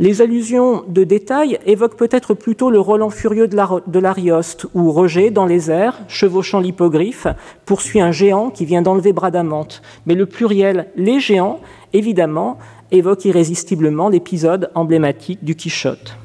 [0.00, 5.44] Les allusions de détail évoquent peut-être plutôt le Roland furieux de l'Arioste, où Roger, dans
[5.44, 7.26] les airs, chevauchant l'hippogriffe,
[7.66, 9.82] poursuit un géant qui vient d'enlever Bradamante.
[10.06, 11.60] Mais le pluriel les géants,
[11.92, 12.56] évidemment,
[12.90, 16.16] évoque irrésistiblement l'épisode emblématique du Quichotte.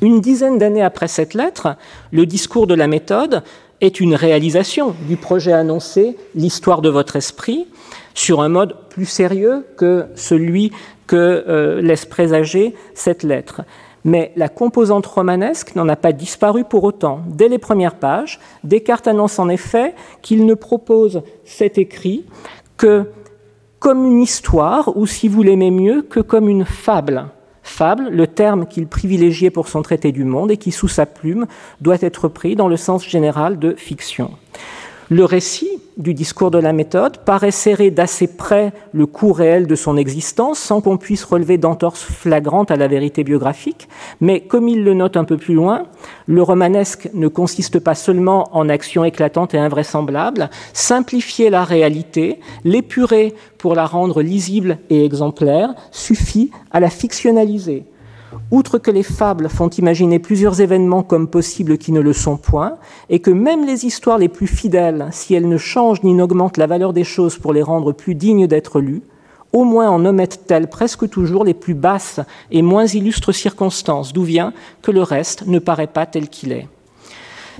[0.00, 1.76] Une dizaine d'années après cette lettre,
[2.10, 3.44] le discours de la méthode
[3.80, 7.68] est une réalisation du projet annoncé L'histoire de votre esprit,
[8.14, 10.72] sur un mode plus sérieux que celui
[11.12, 13.60] que euh, laisse présager cette lettre.
[14.02, 17.20] Mais la composante romanesque n'en a pas disparu pour autant.
[17.26, 22.24] Dès les premières pages, Descartes annonce en effet qu'il ne propose cet écrit
[22.78, 23.10] que
[23.78, 27.26] comme une histoire, ou si vous l'aimez mieux, que comme une fable.
[27.62, 31.46] Fable, le terme qu'il privilégiait pour son traité du monde et qui, sous sa plume,
[31.82, 34.30] doit être pris dans le sens général de fiction.
[35.10, 39.74] Le récit du discours de la méthode paraît serrer d'assez près le cours réel de
[39.74, 43.88] son existence sans qu'on puisse relever d'entorse flagrante à la vérité biographique,
[44.20, 45.84] mais comme il le note un peu plus loin,
[46.26, 53.34] le romanesque ne consiste pas seulement en actions éclatantes et invraisemblables, simplifier la réalité, l'épurer
[53.58, 57.84] pour la rendre lisible et exemplaire, suffit à la fictionnaliser.
[58.50, 62.76] Outre que les fables font imaginer plusieurs événements comme possibles qui ne le sont point,
[63.08, 66.66] et que même les histoires les plus fidèles, si elles ne changent ni n'augmentent la
[66.66, 69.02] valeur des choses pour les rendre plus dignes d'être lues,
[69.52, 74.52] au moins en omettent-elles presque toujours les plus basses et moins illustres circonstances, d'où vient
[74.80, 76.68] que le reste ne paraît pas tel qu'il est.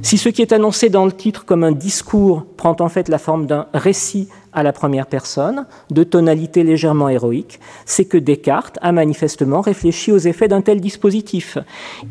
[0.02, 3.18] Si ce qui est annoncé dans le titre comme un discours prend en fait la
[3.18, 8.92] forme d'un récit à la première personne, de tonalité légèrement héroïque, c'est que Descartes a
[8.92, 11.56] manifestement réfléchi aux effets d'un tel dispositif.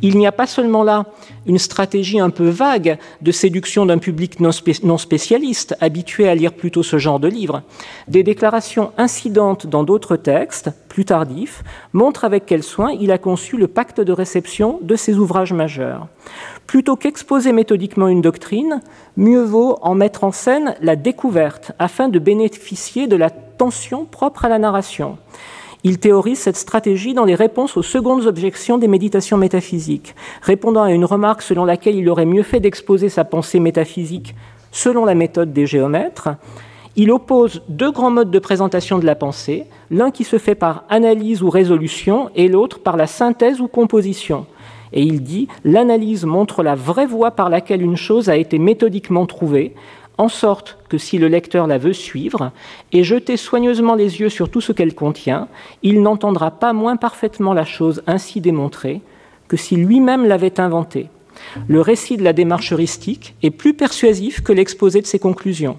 [0.02, 1.06] Il n'y a pas seulement là
[1.46, 6.84] une stratégie un peu vague de séduction d'un public non, spécialiste, habitué à lire plutôt
[6.84, 7.62] ce genre de livres.
[8.08, 13.58] Des déclarations incidentes dans d'autres textes, plus tardifs, montrent avec quel soin il a conçu
[13.58, 16.08] le pacte de réception de ses ouvrages majeurs.
[16.72, 18.80] Plutôt qu'exposer méthodiquement une doctrine,
[19.18, 24.46] mieux vaut en mettre en scène la découverte afin de bénéficier de la tension propre
[24.46, 25.18] à la narration.
[25.84, 30.94] Il théorise cette stratégie dans les réponses aux secondes objections des méditations métaphysiques, répondant à
[30.94, 34.34] une remarque selon laquelle il aurait mieux fait d'exposer sa pensée métaphysique
[34.72, 36.30] selon la méthode des géomètres.
[36.96, 40.86] Il oppose deux grands modes de présentation de la pensée, l'un qui se fait par
[40.88, 44.46] analyse ou résolution et l'autre par la synthèse ou composition.
[44.94, 49.26] Et il dit l'analyse montre la vraie voie par laquelle une chose a été méthodiquement
[49.26, 49.74] trouvée,
[50.18, 52.52] en sorte que si le lecteur la veut suivre
[52.92, 55.48] et jeter soigneusement les yeux sur tout ce qu'elle contient,
[55.82, 59.02] il n'entendra pas moins parfaitement la chose ainsi démontrée
[59.48, 61.10] que si lui-même l'avait inventée.
[61.68, 65.78] Le récit de la démarche heuristique est plus persuasif que l'exposé de ses conclusions.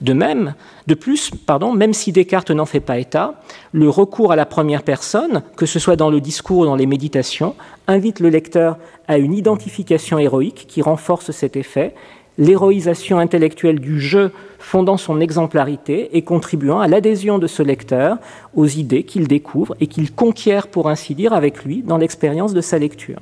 [0.00, 0.54] De même,
[0.86, 3.40] de plus, pardon, même si Descartes n'en fait pas état,
[3.72, 6.86] le recours à la première personne, que ce soit dans le discours ou dans les
[6.86, 7.54] méditations,
[7.86, 11.94] invite le lecteur à une identification héroïque qui renforce cet effet,
[12.38, 18.18] l'héroïsation intellectuelle du jeu fondant son exemplarité et contribuant à l'adhésion de ce lecteur
[18.54, 22.60] aux idées qu'il découvre et qu'il conquiert, pour ainsi dire, avec lui dans l'expérience de
[22.60, 23.20] sa lecture.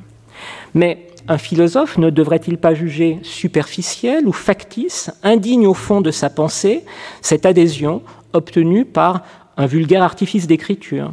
[0.74, 6.30] Mais un philosophe ne devrait-il pas juger superficiel ou factice, indigne au fond de sa
[6.30, 6.84] pensée,
[7.22, 8.02] cette adhésion
[8.32, 9.22] obtenue par
[9.56, 11.12] un vulgaire artifice d'écriture?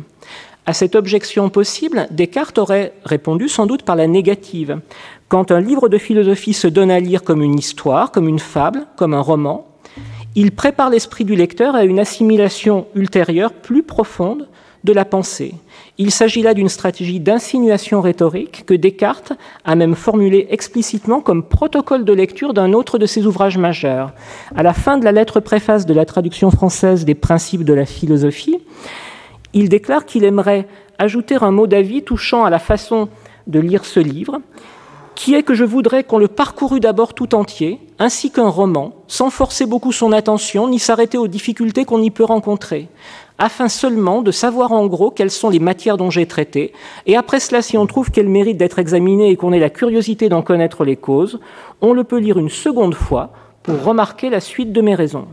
[0.65, 4.79] À cette objection possible, Descartes aurait répondu sans doute par la négative.
[5.27, 8.85] Quand un livre de philosophie se donne à lire comme une histoire, comme une fable,
[8.95, 9.67] comme un roman,
[10.35, 14.47] il prépare l'esprit du lecteur à une assimilation ultérieure plus profonde
[14.83, 15.53] de la pensée.
[15.97, 19.33] Il s'agit là d'une stratégie d'insinuation rhétorique que Descartes
[19.65, 24.13] a même formulée explicitement comme protocole de lecture d'un autre de ses ouvrages majeurs.
[24.55, 27.85] À la fin de la lettre préface de la traduction française des principes de la
[27.85, 28.57] philosophie,
[29.53, 30.67] il déclare qu'il aimerait
[30.97, 33.09] ajouter un mot d'avis touchant à la façon
[33.47, 34.39] de lire ce livre,
[35.15, 39.29] qui est que je voudrais qu'on le parcourût d'abord tout entier, ainsi qu'un roman, sans
[39.29, 42.87] forcer beaucoup son attention, ni s'arrêter aux difficultés qu'on y peut rencontrer,
[43.37, 46.73] afin seulement de savoir en gros quelles sont les matières dont j'ai traité,
[47.05, 50.29] et après cela, si on trouve qu'elles méritent d'être examinées et qu'on ait la curiosité
[50.29, 51.39] d'en connaître les causes,
[51.81, 53.31] on le peut lire une seconde fois
[53.63, 55.27] pour remarquer la suite de mes raisons.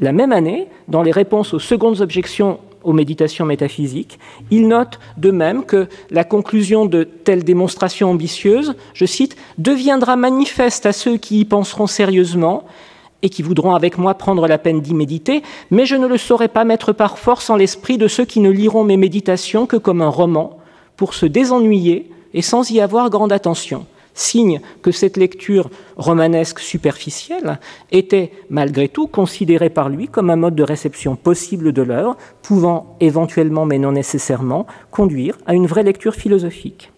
[0.00, 4.18] La même année, dans les réponses aux secondes objections aux méditations métaphysiques.
[4.50, 10.86] Il note de même que la conclusion de telle démonstration ambitieuse, je cite, deviendra manifeste
[10.86, 12.64] à ceux qui y penseront sérieusement
[13.22, 16.48] et qui voudront avec moi prendre la peine d'y méditer, mais je ne le saurais
[16.48, 20.02] pas mettre par force en l'esprit de ceux qui ne liront mes méditations que comme
[20.02, 20.58] un roman,
[20.96, 27.58] pour se désennuyer et sans y avoir grande attention signe que cette lecture romanesque superficielle
[27.90, 32.96] était malgré tout considérée par lui comme un mode de réception possible de l'œuvre, pouvant
[33.00, 36.92] éventuellement, mais non nécessairement, conduire à une vraie lecture philosophique.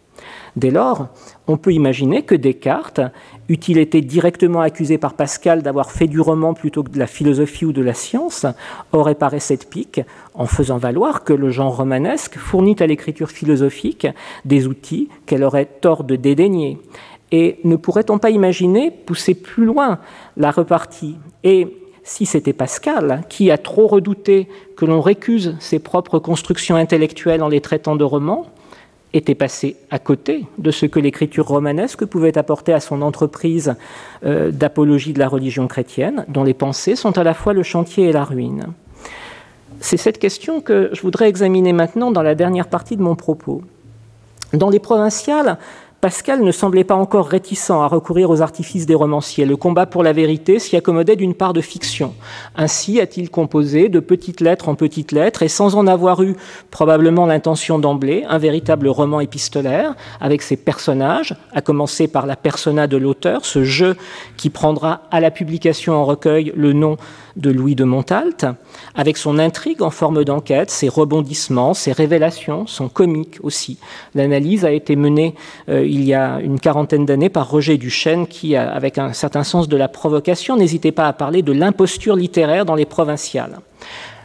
[0.55, 1.09] Dès lors,
[1.47, 3.01] on peut imaginer que Descartes,
[3.49, 7.65] eût-il été directement accusé par Pascal d'avoir fait du roman plutôt que de la philosophie
[7.65, 8.45] ou de la science,
[8.93, 10.03] aurait paré cette pique
[10.35, 14.07] en faisant valoir que le genre romanesque fournit à l'écriture philosophique
[14.45, 16.79] des outils qu'elle aurait tort de dédaigner.
[17.31, 20.01] Et ne pourrait-on pas imaginer pousser plus loin
[20.37, 21.17] la repartie?
[21.45, 27.43] Et si c'était Pascal qui a trop redouté que l'on récuse ses propres constructions intellectuelles
[27.43, 28.49] en les traitant de romans,
[29.13, 33.75] était passé à côté de ce que l'écriture romanesque pouvait apporter à son entreprise
[34.25, 38.09] euh, d'apologie de la religion chrétienne, dont les pensées sont à la fois le chantier
[38.09, 38.69] et la ruine.
[39.81, 43.63] C'est cette question que je voudrais examiner maintenant dans la dernière partie de mon propos.
[44.53, 45.59] Dans les provinciales,
[46.03, 49.45] Pascal ne semblait pas encore réticent à recourir aux artifices des romanciers.
[49.45, 52.13] Le combat pour la vérité s'y accommodait d'une part de fiction.
[52.57, 56.35] Ainsi a-t-il composé de petites lettres en petites lettres, et sans en avoir eu
[56.73, 62.89] probablement l'intention d'emblée, un véritable roman épistolaire, avec ses personnages, à commencer par la persona
[62.89, 63.97] de l'auteur, ce jeu
[64.37, 66.97] qui prendra à la publication en recueil le nom
[67.37, 68.47] de Louis de Montalt,
[68.95, 73.79] avec son intrigue en forme d'enquête, ses rebondissements, ses révélations, son comique aussi.
[74.15, 75.35] L'analyse a été menée
[75.69, 79.69] euh, il y a une quarantaine d'années par Roger Duchesne, qui, avec un certain sens
[79.69, 83.59] de la provocation, n'hésitait pas à parler de l'imposture littéraire dans les provinciales.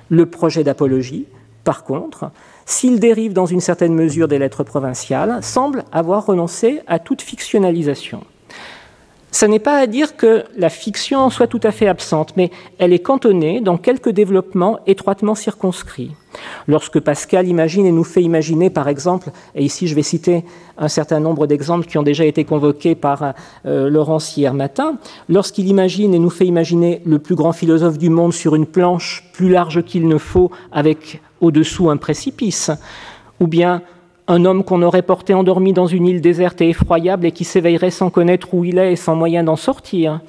[0.10, 1.26] Le projet d'apologie,
[1.64, 2.32] par contre,
[2.66, 8.24] s'il dérive dans une certaine mesure des lettres provinciales, semble avoir renoncé à toute fictionnalisation.
[9.32, 12.94] Ce n'est pas à dire que la fiction soit tout à fait absente, mais elle
[12.94, 16.12] est cantonnée dans quelques développements étroitement circonscrits.
[16.68, 20.46] Lorsque Pascal imagine et nous fait imaginer, par exemple, et ici je vais citer
[20.78, 23.34] un certain nombre d'exemples qui ont déjà été convoqués par
[23.66, 28.10] euh, Laurence hier matin, lorsqu'il imagine et nous fait imaginer le plus grand philosophe du
[28.10, 32.72] monde sur une planche plus large qu'il ne faut, avec au-dessous un précipice,
[33.40, 33.82] ou bien
[34.28, 37.92] un homme qu'on aurait porté endormi dans une île déserte et effroyable et qui s'éveillerait
[37.92, 40.20] sans connaître où il est et sans moyen d'en sortir,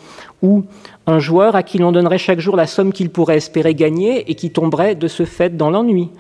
[0.43, 0.65] ou
[1.07, 4.35] un joueur à qui l'on donnerait chaque jour la somme qu'il pourrait espérer gagner et
[4.35, 6.11] qui tomberait de ce fait dans l'ennui,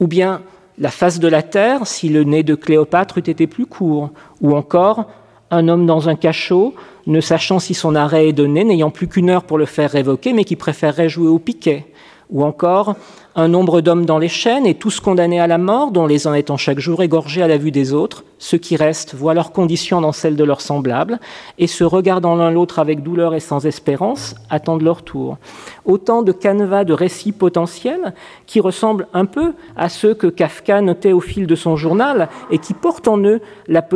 [0.00, 0.42] ou bien
[0.78, 4.56] la face de la terre si le nez de Cléopâtre eût été plus court, ou
[4.56, 5.04] encore
[5.52, 6.74] un homme dans un cachot,
[7.06, 10.32] ne sachant si son arrêt est donné, n'ayant plus qu'une heure pour le faire révoquer,
[10.32, 11.86] mais qui préférerait jouer au piquet,
[12.30, 12.94] ou encore
[13.36, 16.34] un nombre d'hommes dans les chaînes et tous condamnés à la mort, dont les uns
[16.34, 18.24] étant chaque jour égorgés à la vue des autres.
[18.38, 21.20] Ceux qui restent voient leurs conditions dans celles de leurs semblables
[21.58, 25.38] et se regardant l'un l'autre avec douleur et sans espérance, attendent leur tour.
[25.84, 28.14] Autant de canevas de récits potentiels
[28.46, 32.58] qui ressemblent un peu à ceux que Kafka notait au fil de son journal et
[32.58, 33.86] qui portent en eux la,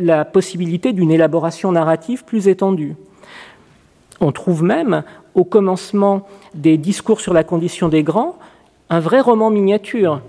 [0.00, 2.96] la possibilité d'une élaboration narrative plus étendue.
[4.20, 5.02] On trouve même,
[5.34, 8.38] au commencement des discours sur la condition des grands,
[8.90, 10.20] un vrai roman miniature.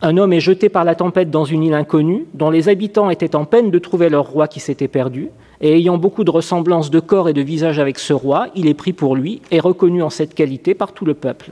[0.00, 3.34] Un homme est jeté par la tempête dans une île inconnue, dont les habitants étaient
[3.34, 7.00] en peine de trouver leur roi qui s'était perdu, et ayant beaucoup de ressemblances de
[7.00, 10.10] corps et de visage avec ce roi, il est pris pour lui et reconnu en
[10.10, 11.50] cette qualité par tout le peuple.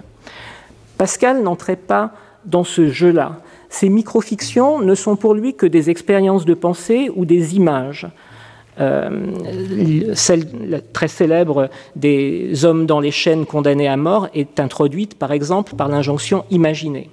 [0.97, 2.13] Pascal n'entrait pas
[2.45, 3.41] dans ce jeu-là.
[3.69, 8.07] Ces microfictions ne sont pour lui que des expériences de pensée ou des images.
[8.79, 15.33] Euh, celle très célèbre des hommes dans les chaînes condamnés à mort est introduite par
[15.33, 17.09] exemple par l'injonction imaginée.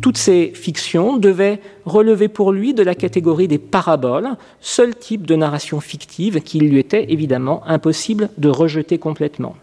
[0.00, 5.34] Toutes ces fictions devaient relever pour lui de la catégorie des paraboles, seul type de
[5.34, 9.56] narration fictive qu'il lui était évidemment impossible de rejeter complètement.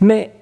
[0.00, 0.32] Mais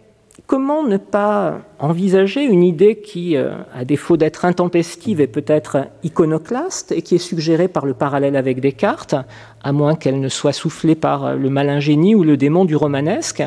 [0.49, 6.91] comment ne pas envisager une idée qui, euh, à défaut d'être intempestive, est peut-être iconoclaste
[6.91, 9.15] et qui est suggérée par le parallèle avec Descartes,
[9.63, 13.43] à moins qu'elle ne soit soufflée par le malin génie ou le démon du romanesque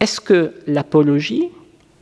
[0.00, 1.48] Est-ce que l'apologie,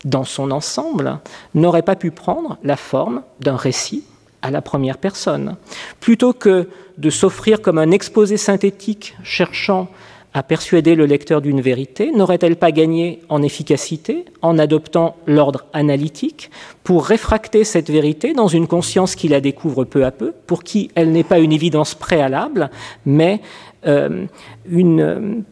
[0.06, 1.18] dans son ensemble,
[1.54, 4.04] n'aurait pas pu prendre la forme d'un récit
[4.40, 5.56] à la première personne?
[6.00, 9.88] Plutôt que de s'offrir comme un exposé synthétique cherchant
[10.36, 16.50] à persuader le lecteur d'une vérité, n'aurait-elle pas gagné en efficacité en adoptant l'ordre analytique
[16.84, 20.90] pour réfracter cette vérité dans une conscience qui la découvre peu à peu, pour qui
[20.94, 22.68] elle n'est pas une évidence préalable,
[23.06, 23.40] mais
[23.86, 24.26] euh,
[24.68, 25.42] une,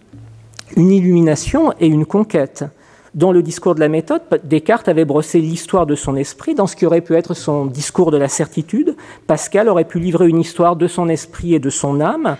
[0.76, 2.66] une illumination et une conquête?
[3.14, 6.76] Dans le discours de la méthode, Descartes avait brossé l'histoire de son esprit dans ce
[6.76, 8.96] qui aurait pu être son discours de la certitude.
[9.26, 12.36] Pascal aurait pu livrer une histoire de son esprit et de son âme,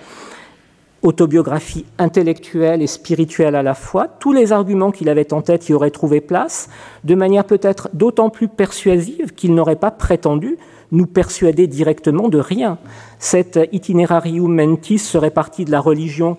[1.05, 4.09] autobiographie intellectuelle et spirituelle à la fois.
[4.09, 6.69] Tous les arguments qu'il avait en tête y auraient trouvé place,
[7.05, 10.57] de manière peut-être d'autant plus persuasive qu'il n'aurait pas prétendu
[10.93, 12.79] nous persuader directement de rien.
[13.19, 16.39] Cet itinerarium mentis serait parti de la religion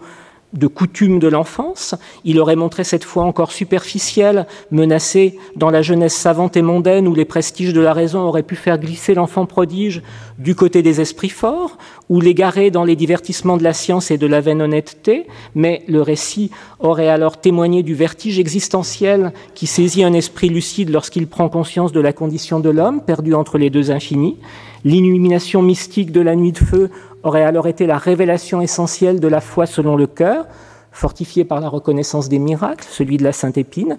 [0.56, 1.96] de coutume de l'enfance.
[2.24, 7.14] Il aurait montré cette foi encore superficielle, menacée dans la jeunesse savante et mondaine où
[7.14, 10.02] les prestiges de la raison auraient pu faire glisser l'enfant prodige
[10.38, 11.78] du côté des esprits forts,
[12.10, 16.02] ou l'égarer dans les divertissements de la science et de la vaine honnêteté, mais le
[16.02, 21.92] récit aurait alors témoigné du vertige existentiel qui saisit un esprit lucide lorsqu'il prend conscience
[21.92, 24.38] de la condition de l'homme perdu entre les deux infinis.
[24.84, 26.92] L'illumination mystique de la nuit de feu
[27.26, 30.46] aurait alors été la révélation essentielle de la foi selon le cœur,
[30.92, 33.98] fortifiée par la reconnaissance des miracles, celui de la Sainte Épine,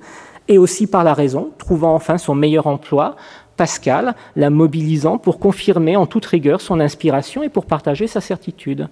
[0.49, 3.17] et aussi par la raison, trouvant enfin son meilleur emploi,
[3.57, 8.89] Pascal, la mobilisant pour confirmer en toute rigueur son inspiration et pour partager sa certitude.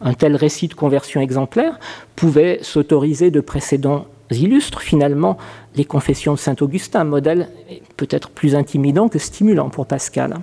[0.00, 1.78] Un tel récit de conversion exemplaire
[2.16, 5.38] pouvait s'autoriser de précédents illustres, finalement,
[5.76, 7.48] les confessions de saint Augustin, modèle
[7.96, 10.34] peut-être plus intimidant que stimulant pour Pascal.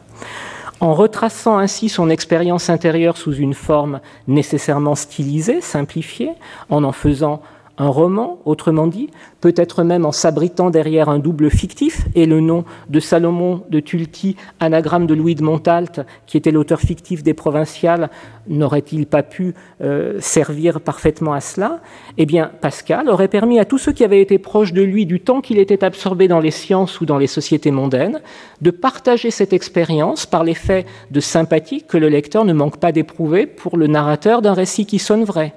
[0.81, 6.33] En retraçant ainsi son expérience intérieure sous une forme nécessairement stylisée, simplifiée,
[6.69, 7.41] en en faisant
[7.77, 9.09] un roman, autrement dit,
[9.41, 14.35] peut-être même en s'abritant derrière un double fictif, et le nom de Salomon de Tulti,
[14.59, 18.09] anagramme de Louis de Montalte, qui était l'auteur fictif des Provinciales,
[18.47, 21.81] n'aurait-il pas pu euh, servir parfaitement à cela?
[22.17, 25.19] Eh bien, Pascal aurait permis à tous ceux qui avaient été proches de lui du
[25.19, 28.21] temps qu'il était absorbé dans les sciences ou dans les sociétés mondaines,
[28.61, 33.45] de partager cette expérience par l'effet de sympathie que le lecteur ne manque pas d'éprouver
[33.45, 35.53] pour le narrateur d'un récit qui sonne vrai.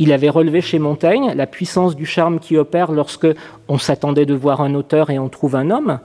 [0.00, 3.26] Il avait relevé chez Montaigne la puissance du charme qui opère lorsque
[3.66, 5.98] on s'attendait de voir un auteur et on trouve un homme,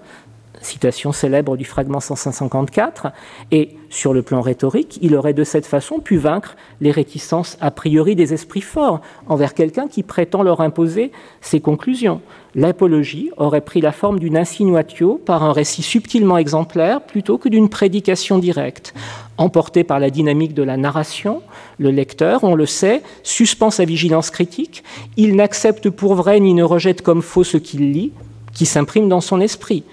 [0.66, 3.08] citation célèbre du fragment 154,
[3.52, 7.72] et sur le plan rhétorique, il aurait de cette façon pu vaincre les réticences a
[7.72, 11.12] priori des esprits forts envers quelqu'un qui prétend leur imposer
[11.42, 12.22] ses conclusions.
[12.56, 17.70] L'apologie aurait pris la forme d'une insinuatio par un récit subtilement exemplaire plutôt que d'une
[17.70, 18.94] prédication directe.
[19.38, 21.42] Emporté par la dynamique de la narration,
[21.80, 24.84] le lecteur, on le sait, suspend sa vigilance critique,
[25.18, 28.12] il n'accepte pour vrai ni ne rejette comme faux ce qu'il lit,
[28.54, 29.84] qui s'imprime dans son esprit.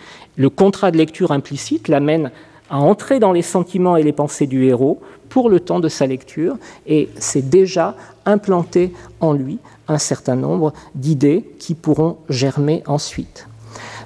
[0.41, 2.31] Le contrat de lecture implicite l'amène
[2.71, 6.07] à entrer dans les sentiments et les pensées du héros pour le temps de sa
[6.07, 13.49] lecture, et c'est déjà implanté en lui un certain nombre d'idées qui pourront germer ensuite.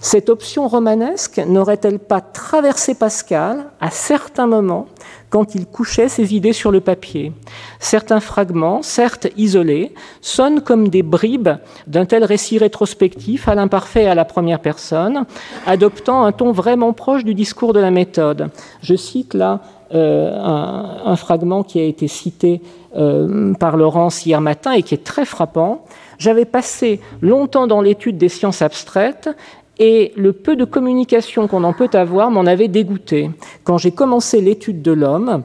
[0.00, 4.88] Cette option romanesque n'aurait-elle pas traversé Pascal à certains moments
[5.34, 7.32] quand il couchait ses idées sur le papier
[7.80, 11.48] Certains fragments, certes isolés, sonnent comme des bribes
[11.88, 15.24] d'un tel récit rétrospectif à l'imparfait et à la première personne,
[15.66, 18.50] adoptant un ton vraiment proche du discours de la méthode.
[18.80, 19.58] Je cite là
[19.92, 22.62] euh, un, fragment qui a été cité
[22.96, 25.84] euh, par Laurence hier matin et qui est très frappant.
[26.18, 29.30] J'avais passé longtemps dans l'étude des sciences abstraites
[29.78, 33.30] et le peu de communication qu'on en peut avoir m'en avait dégoûté.
[33.64, 35.42] Quand j'ai commencé l'étude de l'homme,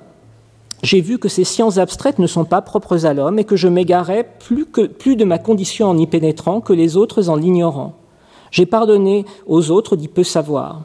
[0.83, 3.67] j'ai vu que ces sciences abstraites ne sont pas propres à l'homme et que je
[3.67, 7.95] m'égarais plus, de ma condition en y pénétrant que les autres en l'ignorant.
[8.51, 10.83] J'ai pardonné aux autres d'y peu savoir.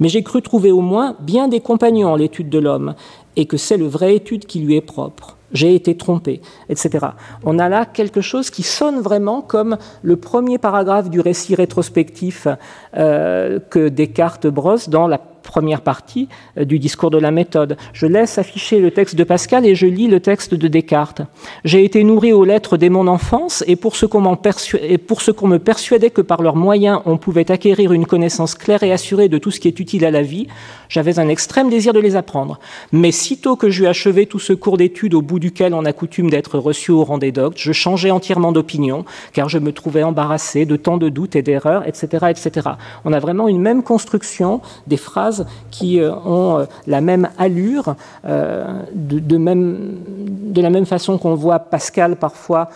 [0.00, 2.94] Mais j'ai cru trouver au moins bien des compagnons en l'étude de l'homme,
[3.36, 7.06] et que c'est le vrai étude qui lui est propre j'ai été trompé, etc.
[7.44, 12.48] On a là quelque chose qui sonne vraiment comme le premier paragraphe du récit rétrospectif
[12.96, 16.28] euh, que Descartes brosse dans la première partie
[16.58, 17.78] euh, du discours de la méthode.
[17.94, 21.22] Je laisse afficher le texte de Pascal et je lis le texte de Descartes.
[21.64, 26.20] J'ai été nourri aux lettres dès mon enfance et pour ce qu'on me persuadait que
[26.20, 29.68] par leurs moyens on pouvait acquérir une connaissance claire et assurée de tout ce qui
[29.68, 30.48] est utile à la vie,
[30.88, 32.58] j'avais un extrême désir de les apprendre.
[32.92, 36.30] Mais sitôt que j'eus achevé tout ce cours d'études au bout duquel on a coutume
[36.30, 40.66] d'être reçu au rang des doctes, je changeais entièrement d'opinion car je me trouvais embarrassé
[40.66, 42.70] de tant de doutes et d'erreurs, etc., etc.
[43.04, 45.35] On a vraiment une même construction des phrases
[45.70, 51.58] qui euh, ont euh, la même allure, de, même, de, la même façon qu'on voit
[51.58, 52.68] Pascal parfois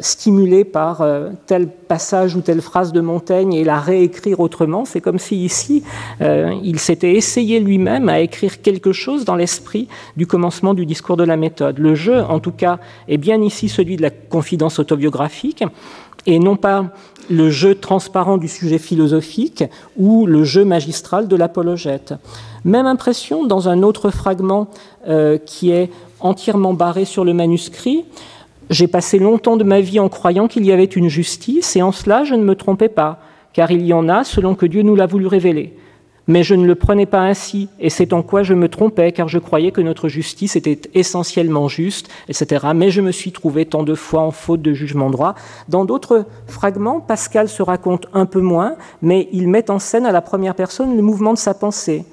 [0.00, 1.04] stimulé par
[1.46, 4.84] tel passage ou telle phrase de Montaigne et la réécrire autrement.
[4.84, 5.82] C'est comme si ici,
[6.20, 11.24] il s'était essayé lui-même à écrire quelque chose dans l'esprit du commencement du discours de
[11.24, 11.78] la méthode.
[11.78, 12.78] Le jeu, en tout cas,
[13.08, 15.64] est bien ici celui de la confidence autobiographique
[16.26, 16.86] et non pas
[17.30, 19.64] le jeu transparent du sujet philosophique
[19.96, 22.14] ou le jeu magistral de l'apologète.
[22.64, 24.68] Même impression dans un autre fragment
[25.08, 28.04] euh, qui est entièrement barré sur le manuscrit.
[28.70, 31.92] J'ai passé longtemps de ma vie en croyant qu'il y avait une justice, et en
[31.92, 33.20] cela je ne me trompais pas,
[33.52, 35.76] car il y en a selon que Dieu nous l'a voulu révéler
[36.28, 39.28] mais je ne le prenais pas ainsi, et c'est en quoi je me trompais, car
[39.28, 42.66] je croyais que notre justice était essentiellement juste, etc.
[42.74, 45.34] Mais je me suis trouvé tant de fois en faute de jugement droit.
[45.68, 50.12] Dans d'autres fragments, Pascal se raconte un peu moins, mais il met en scène à
[50.12, 52.04] la première personne le mouvement de sa pensée.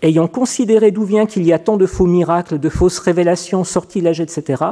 [0.00, 4.20] Ayant considéré d'où vient qu'il y a tant de faux miracles, de fausses révélations, sortilèges,
[4.20, 4.64] etc.,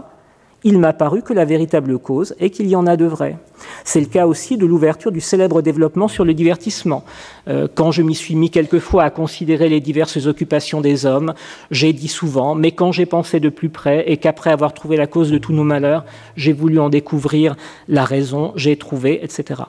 [0.67, 3.39] il m'a paru que la véritable cause est qu'il y en a de vrais.
[3.85, 7.05] C'est le cas aussi de l'ouverture du célèbre développement sur le divertissement.
[7.47, 11.35] Euh, quand je m'y suis mis quelquefois à considérer les diverses occupations des hommes,
[11.71, 15.07] j'ai dit souvent, mais quand j'ai pensé de plus près et qu'après avoir trouvé la
[15.07, 16.05] cause de tous nos malheurs,
[16.35, 17.55] j'ai voulu en découvrir
[17.87, 19.63] la raison, j'ai trouvé, etc.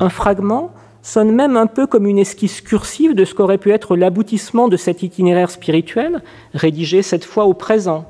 [0.00, 0.70] Un fragment
[1.00, 4.76] sonne même un peu comme une esquisse cursive de ce qu'aurait pu être l'aboutissement de
[4.76, 6.22] cet itinéraire spirituel,
[6.52, 8.04] rédigé cette fois au présent.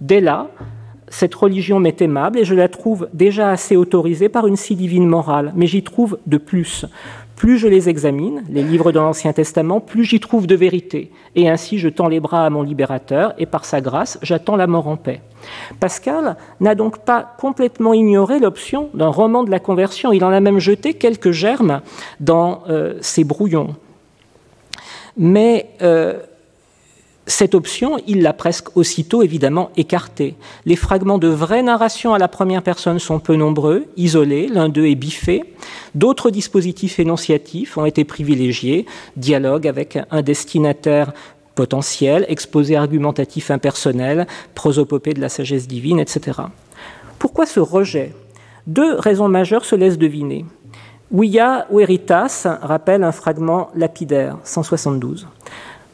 [0.00, 0.48] Dès là,
[1.10, 5.06] cette religion m'est aimable et je la trouve déjà assez autorisée par une si divine
[5.06, 6.86] morale, mais j'y trouve de plus.
[7.36, 11.12] Plus je les examine, les livres de l'Ancien Testament, plus j'y trouve de vérité.
[11.36, 14.66] Et ainsi je tends les bras à mon libérateur et par sa grâce, j'attends la
[14.66, 15.20] mort en paix.
[15.78, 20.12] Pascal n'a donc pas complètement ignoré l'option d'un roman de la conversion.
[20.12, 21.80] Il en a même jeté quelques germes
[22.18, 23.76] dans euh, ses brouillons.
[25.16, 26.18] Mais euh,
[27.28, 30.34] cette option, il l'a presque aussitôt évidemment écartée.
[30.64, 34.86] Les fragments de vraie narration à la première personne sont peu nombreux, isolés, l'un d'eux
[34.86, 35.44] est biffé.
[35.94, 41.12] D'autres dispositifs énonciatifs ont été privilégiés, dialogue avec un destinataire
[41.54, 46.40] potentiel, exposé argumentatif impersonnel, prosopopée de la sagesse divine, etc.
[47.18, 48.14] Pourquoi ce rejet?
[48.66, 50.46] Deux raisons majeures se laissent deviner.
[51.10, 55.26] Ouya Veritas rappelle un fragment lapidaire, 172.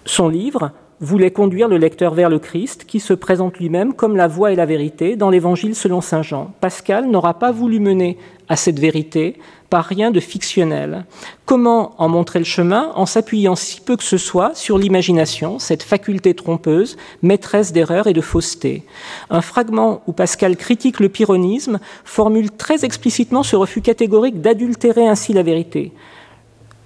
[0.06, 0.70] Son livre,
[1.00, 4.56] voulait conduire le lecteur vers le Christ, qui se présente lui-même comme la voie et
[4.56, 6.52] la vérité dans l'Évangile selon Saint Jean.
[6.60, 8.18] Pascal n'aura pas voulu mener
[8.48, 9.36] à cette vérité
[9.70, 11.04] par rien de fictionnel.
[11.46, 15.82] Comment en montrer le chemin En s'appuyant si peu que ce soit sur l'imagination, cette
[15.82, 18.84] faculté trompeuse, maîtresse d'erreurs et de fausseté.
[19.30, 25.32] Un fragment où Pascal critique le pyrrhonisme formule très explicitement ce refus catégorique d'adultérer ainsi
[25.32, 25.92] la vérité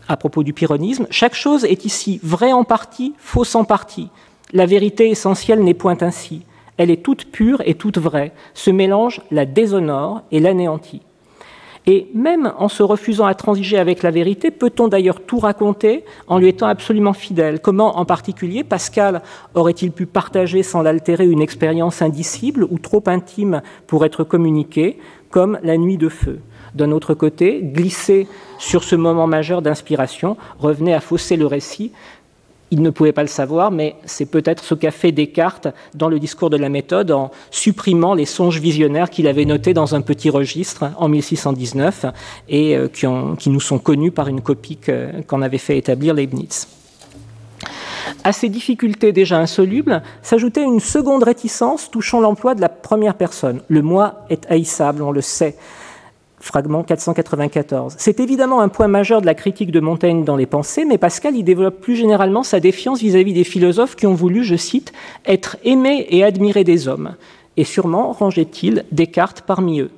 [0.09, 4.09] à propos du pyrrhonisme, chaque chose est ici vraie en partie, fausse en partie.
[4.53, 6.43] La vérité essentielle n'est point ainsi.
[6.79, 8.33] Elle est toute pure et toute vraie.
[8.55, 11.03] Ce mélange la déshonore et l'anéantit.
[11.87, 16.39] Et même en se refusant à transiger avec la vérité, peut-on d'ailleurs tout raconter en
[16.39, 17.61] lui étant absolument fidèle?
[17.61, 19.23] Comment, en particulier, Pascal
[19.55, 24.99] aurait-il pu partager sans l'altérer une expérience indicible ou trop intime pour être communiquée,
[25.31, 26.41] comme la nuit de feu?
[26.75, 31.93] D'un autre côté, glisser sur ce moment majeur d'inspiration revenait à fausser le récit.
[32.71, 36.19] Il ne pouvait pas le savoir, mais c'est peut-être ce qu'a fait Descartes dans le
[36.19, 40.29] discours de la méthode en supprimant les songes visionnaires qu'il avait notés dans un petit
[40.29, 42.07] registre en 1619
[42.51, 44.79] et euh, qui, nous sont connus par une copie
[45.27, 46.69] qu'en avait fait établir Leibniz.
[48.25, 53.63] À ces difficultés déjà insolubles s'ajoutait une seconde réticence touchant l'emploi de la première personne.
[53.69, 55.57] Le moi est haïssable, on le sait
[56.41, 57.95] fragment 494.
[57.99, 61.37] C'est évidemment un point majeur de la critique de Montaigne dans les pensées, mais Pascal
[61.37, 64.93] y développe plus généralement sa défiance vis-à-vis des philosophes qui ont voulu, je cite,
[65.27, 67.15] être aimés et admirés des hommes.
[67.57, 69.91] Et sûrement rangeait-il Descartes parmi eux.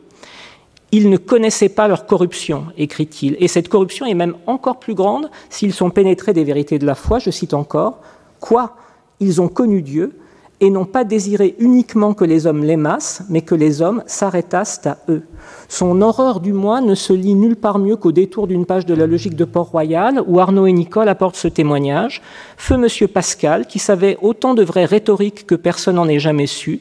[0.93, 5.31] Ils ne connaissaient pas leur corruption, écrit-il, et cette corruption est même encore plus grande
[5.49, 8.01] s'ils sont pénétrés des vérités de la foi, je cite encore,
[8.41, 8.77] quoi?
[9.21, 10.19] Ils ont connu Dieu
[10.61, 14.99] et n'ont pas désiré uniquement que les hommes l'aimassent, mais que les hommes s'arrêtassent à
[15.09, 15.23] eux.
[15.69, 18.95] Son horreur du moi ne se lit nulle part mieux qu'au détour d'une page de
[18.95, 22.21] la logique de Port-Royal, où Arnaud et Nicole apportent ce témoignage.
[22.57, 26.81] Feu Monsieur Pascal, qui savait autant de vraies rhétoriques que personne n'en ait jamais su,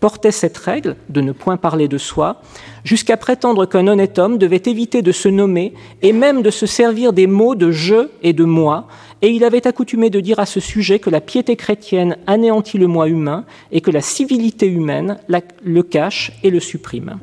[0.00, 2.40] portait cette règle de ne point parler de soi,
[2.82, 7.12] jusqu'à prétendre qu'un honnête homme devait éviter de se nommer et même de se servir
[7.12, 8.86] des mots de je et de moi,
[9.22, 12.86] et il avait accoutumé de dire à ce sujet que la piété chrétienne anéantit le
[12.86, 15.18] moi humain et que la civilité humaine
[15.62, 17.18] le cache et le supprime.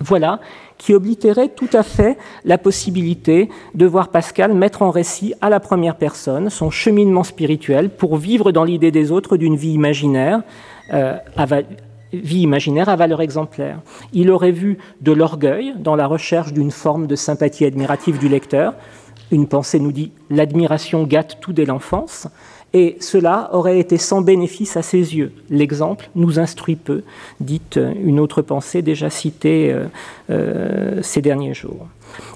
[0.00, 0.40] Voilà
[0.82, 5.60] qui oblitérait tout à fait la possibilité de voir Pascal mettre en récit à la
[5.60, 10.42] première personne son cheminement spirituel pour vivre dans l'idée des autres d'une vie imaginaire,
[10.92, 11.14] euh,
[12.12, 13.78] vie imaginaire à valeur exemplaire.
[14.12, 18.74] Il aurait vu de l'orgueil dans la recherche d'une forme de sympathie admirative du lecteur.
[19.32, 22.28] Une pensée nous dit l'admiration gâte tout dès l'enfance
[22.74, 25.32] et cela aurait été sans bénéfice à ses yeux.
[25.50, 27.02] L'exemple nous instruit peu,
[27.40, 29.86] dit une autre pensée déjà citée euh,
[30.30, 31.86] euh, ces derniers jours.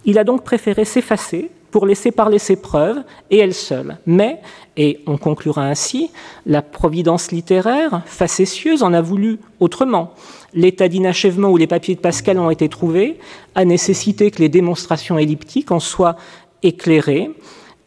[0.04, 3.98] Il a donc préféré s'effacer pour laisser parler ses preuves, et elle seule.
[4.06, 4.40] Mais,
[4.78, 6.10] et on conclura ainsi,
[6.46, 10.14] la providence littéraire, facétieuse, en a voulu autrement.
[10.54, 13.18] L'état d'inachèvement où les papiers de Pascal ont été trouvés
[13.54, 16.16] a nécessité que les démonstrations elliptiques en soient
[16.62, 17.30] éclairées.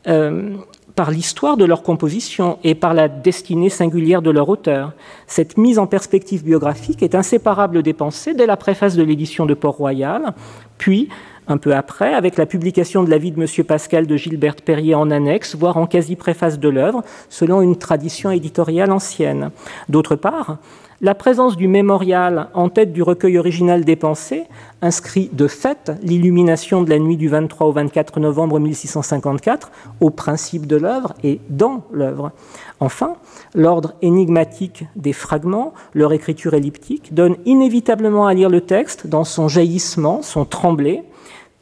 [0.08, 0.56] Euh,
[1.00, 4.92] par l'histoire de leur composition et par la destinée singulière de leur auteur.
[5.28, 9.54] Cette mise en perspective biographique est inséparable des pensées dès la préface de l'édition de
[9.54, 10.34] Port-Royal,
[10.78, 11.08] puis
[11.50, 13.66] un peu après, avec la publication de la vie de M.
[13.66, 18.92] Pascal de Gilbert Perrier en annexe, voire en quasi-préface de l'œuvre, selon une tradition éditoriale
[18.92, 19.52] ancienne.
[19.90, 20.60] D'autre part,
[21.02, 24.44] la présence du mémorial en tête du recueil original des pensées
[24.82, 29.72] inscrit de fait l'illumination de la nuit du 23 au 24 novembre 1654
[30.02, 32.34] au principe de l'œuvre et dans l'œuvre.
[32.82, 33.16] Enfin,
[33.56, 39.48] l'ordre énigmatique des fragments, leur écriture elliptique, donne inévitablement à lire le texte dans son
[39.48, 41.04] jaillissement, son tremblé,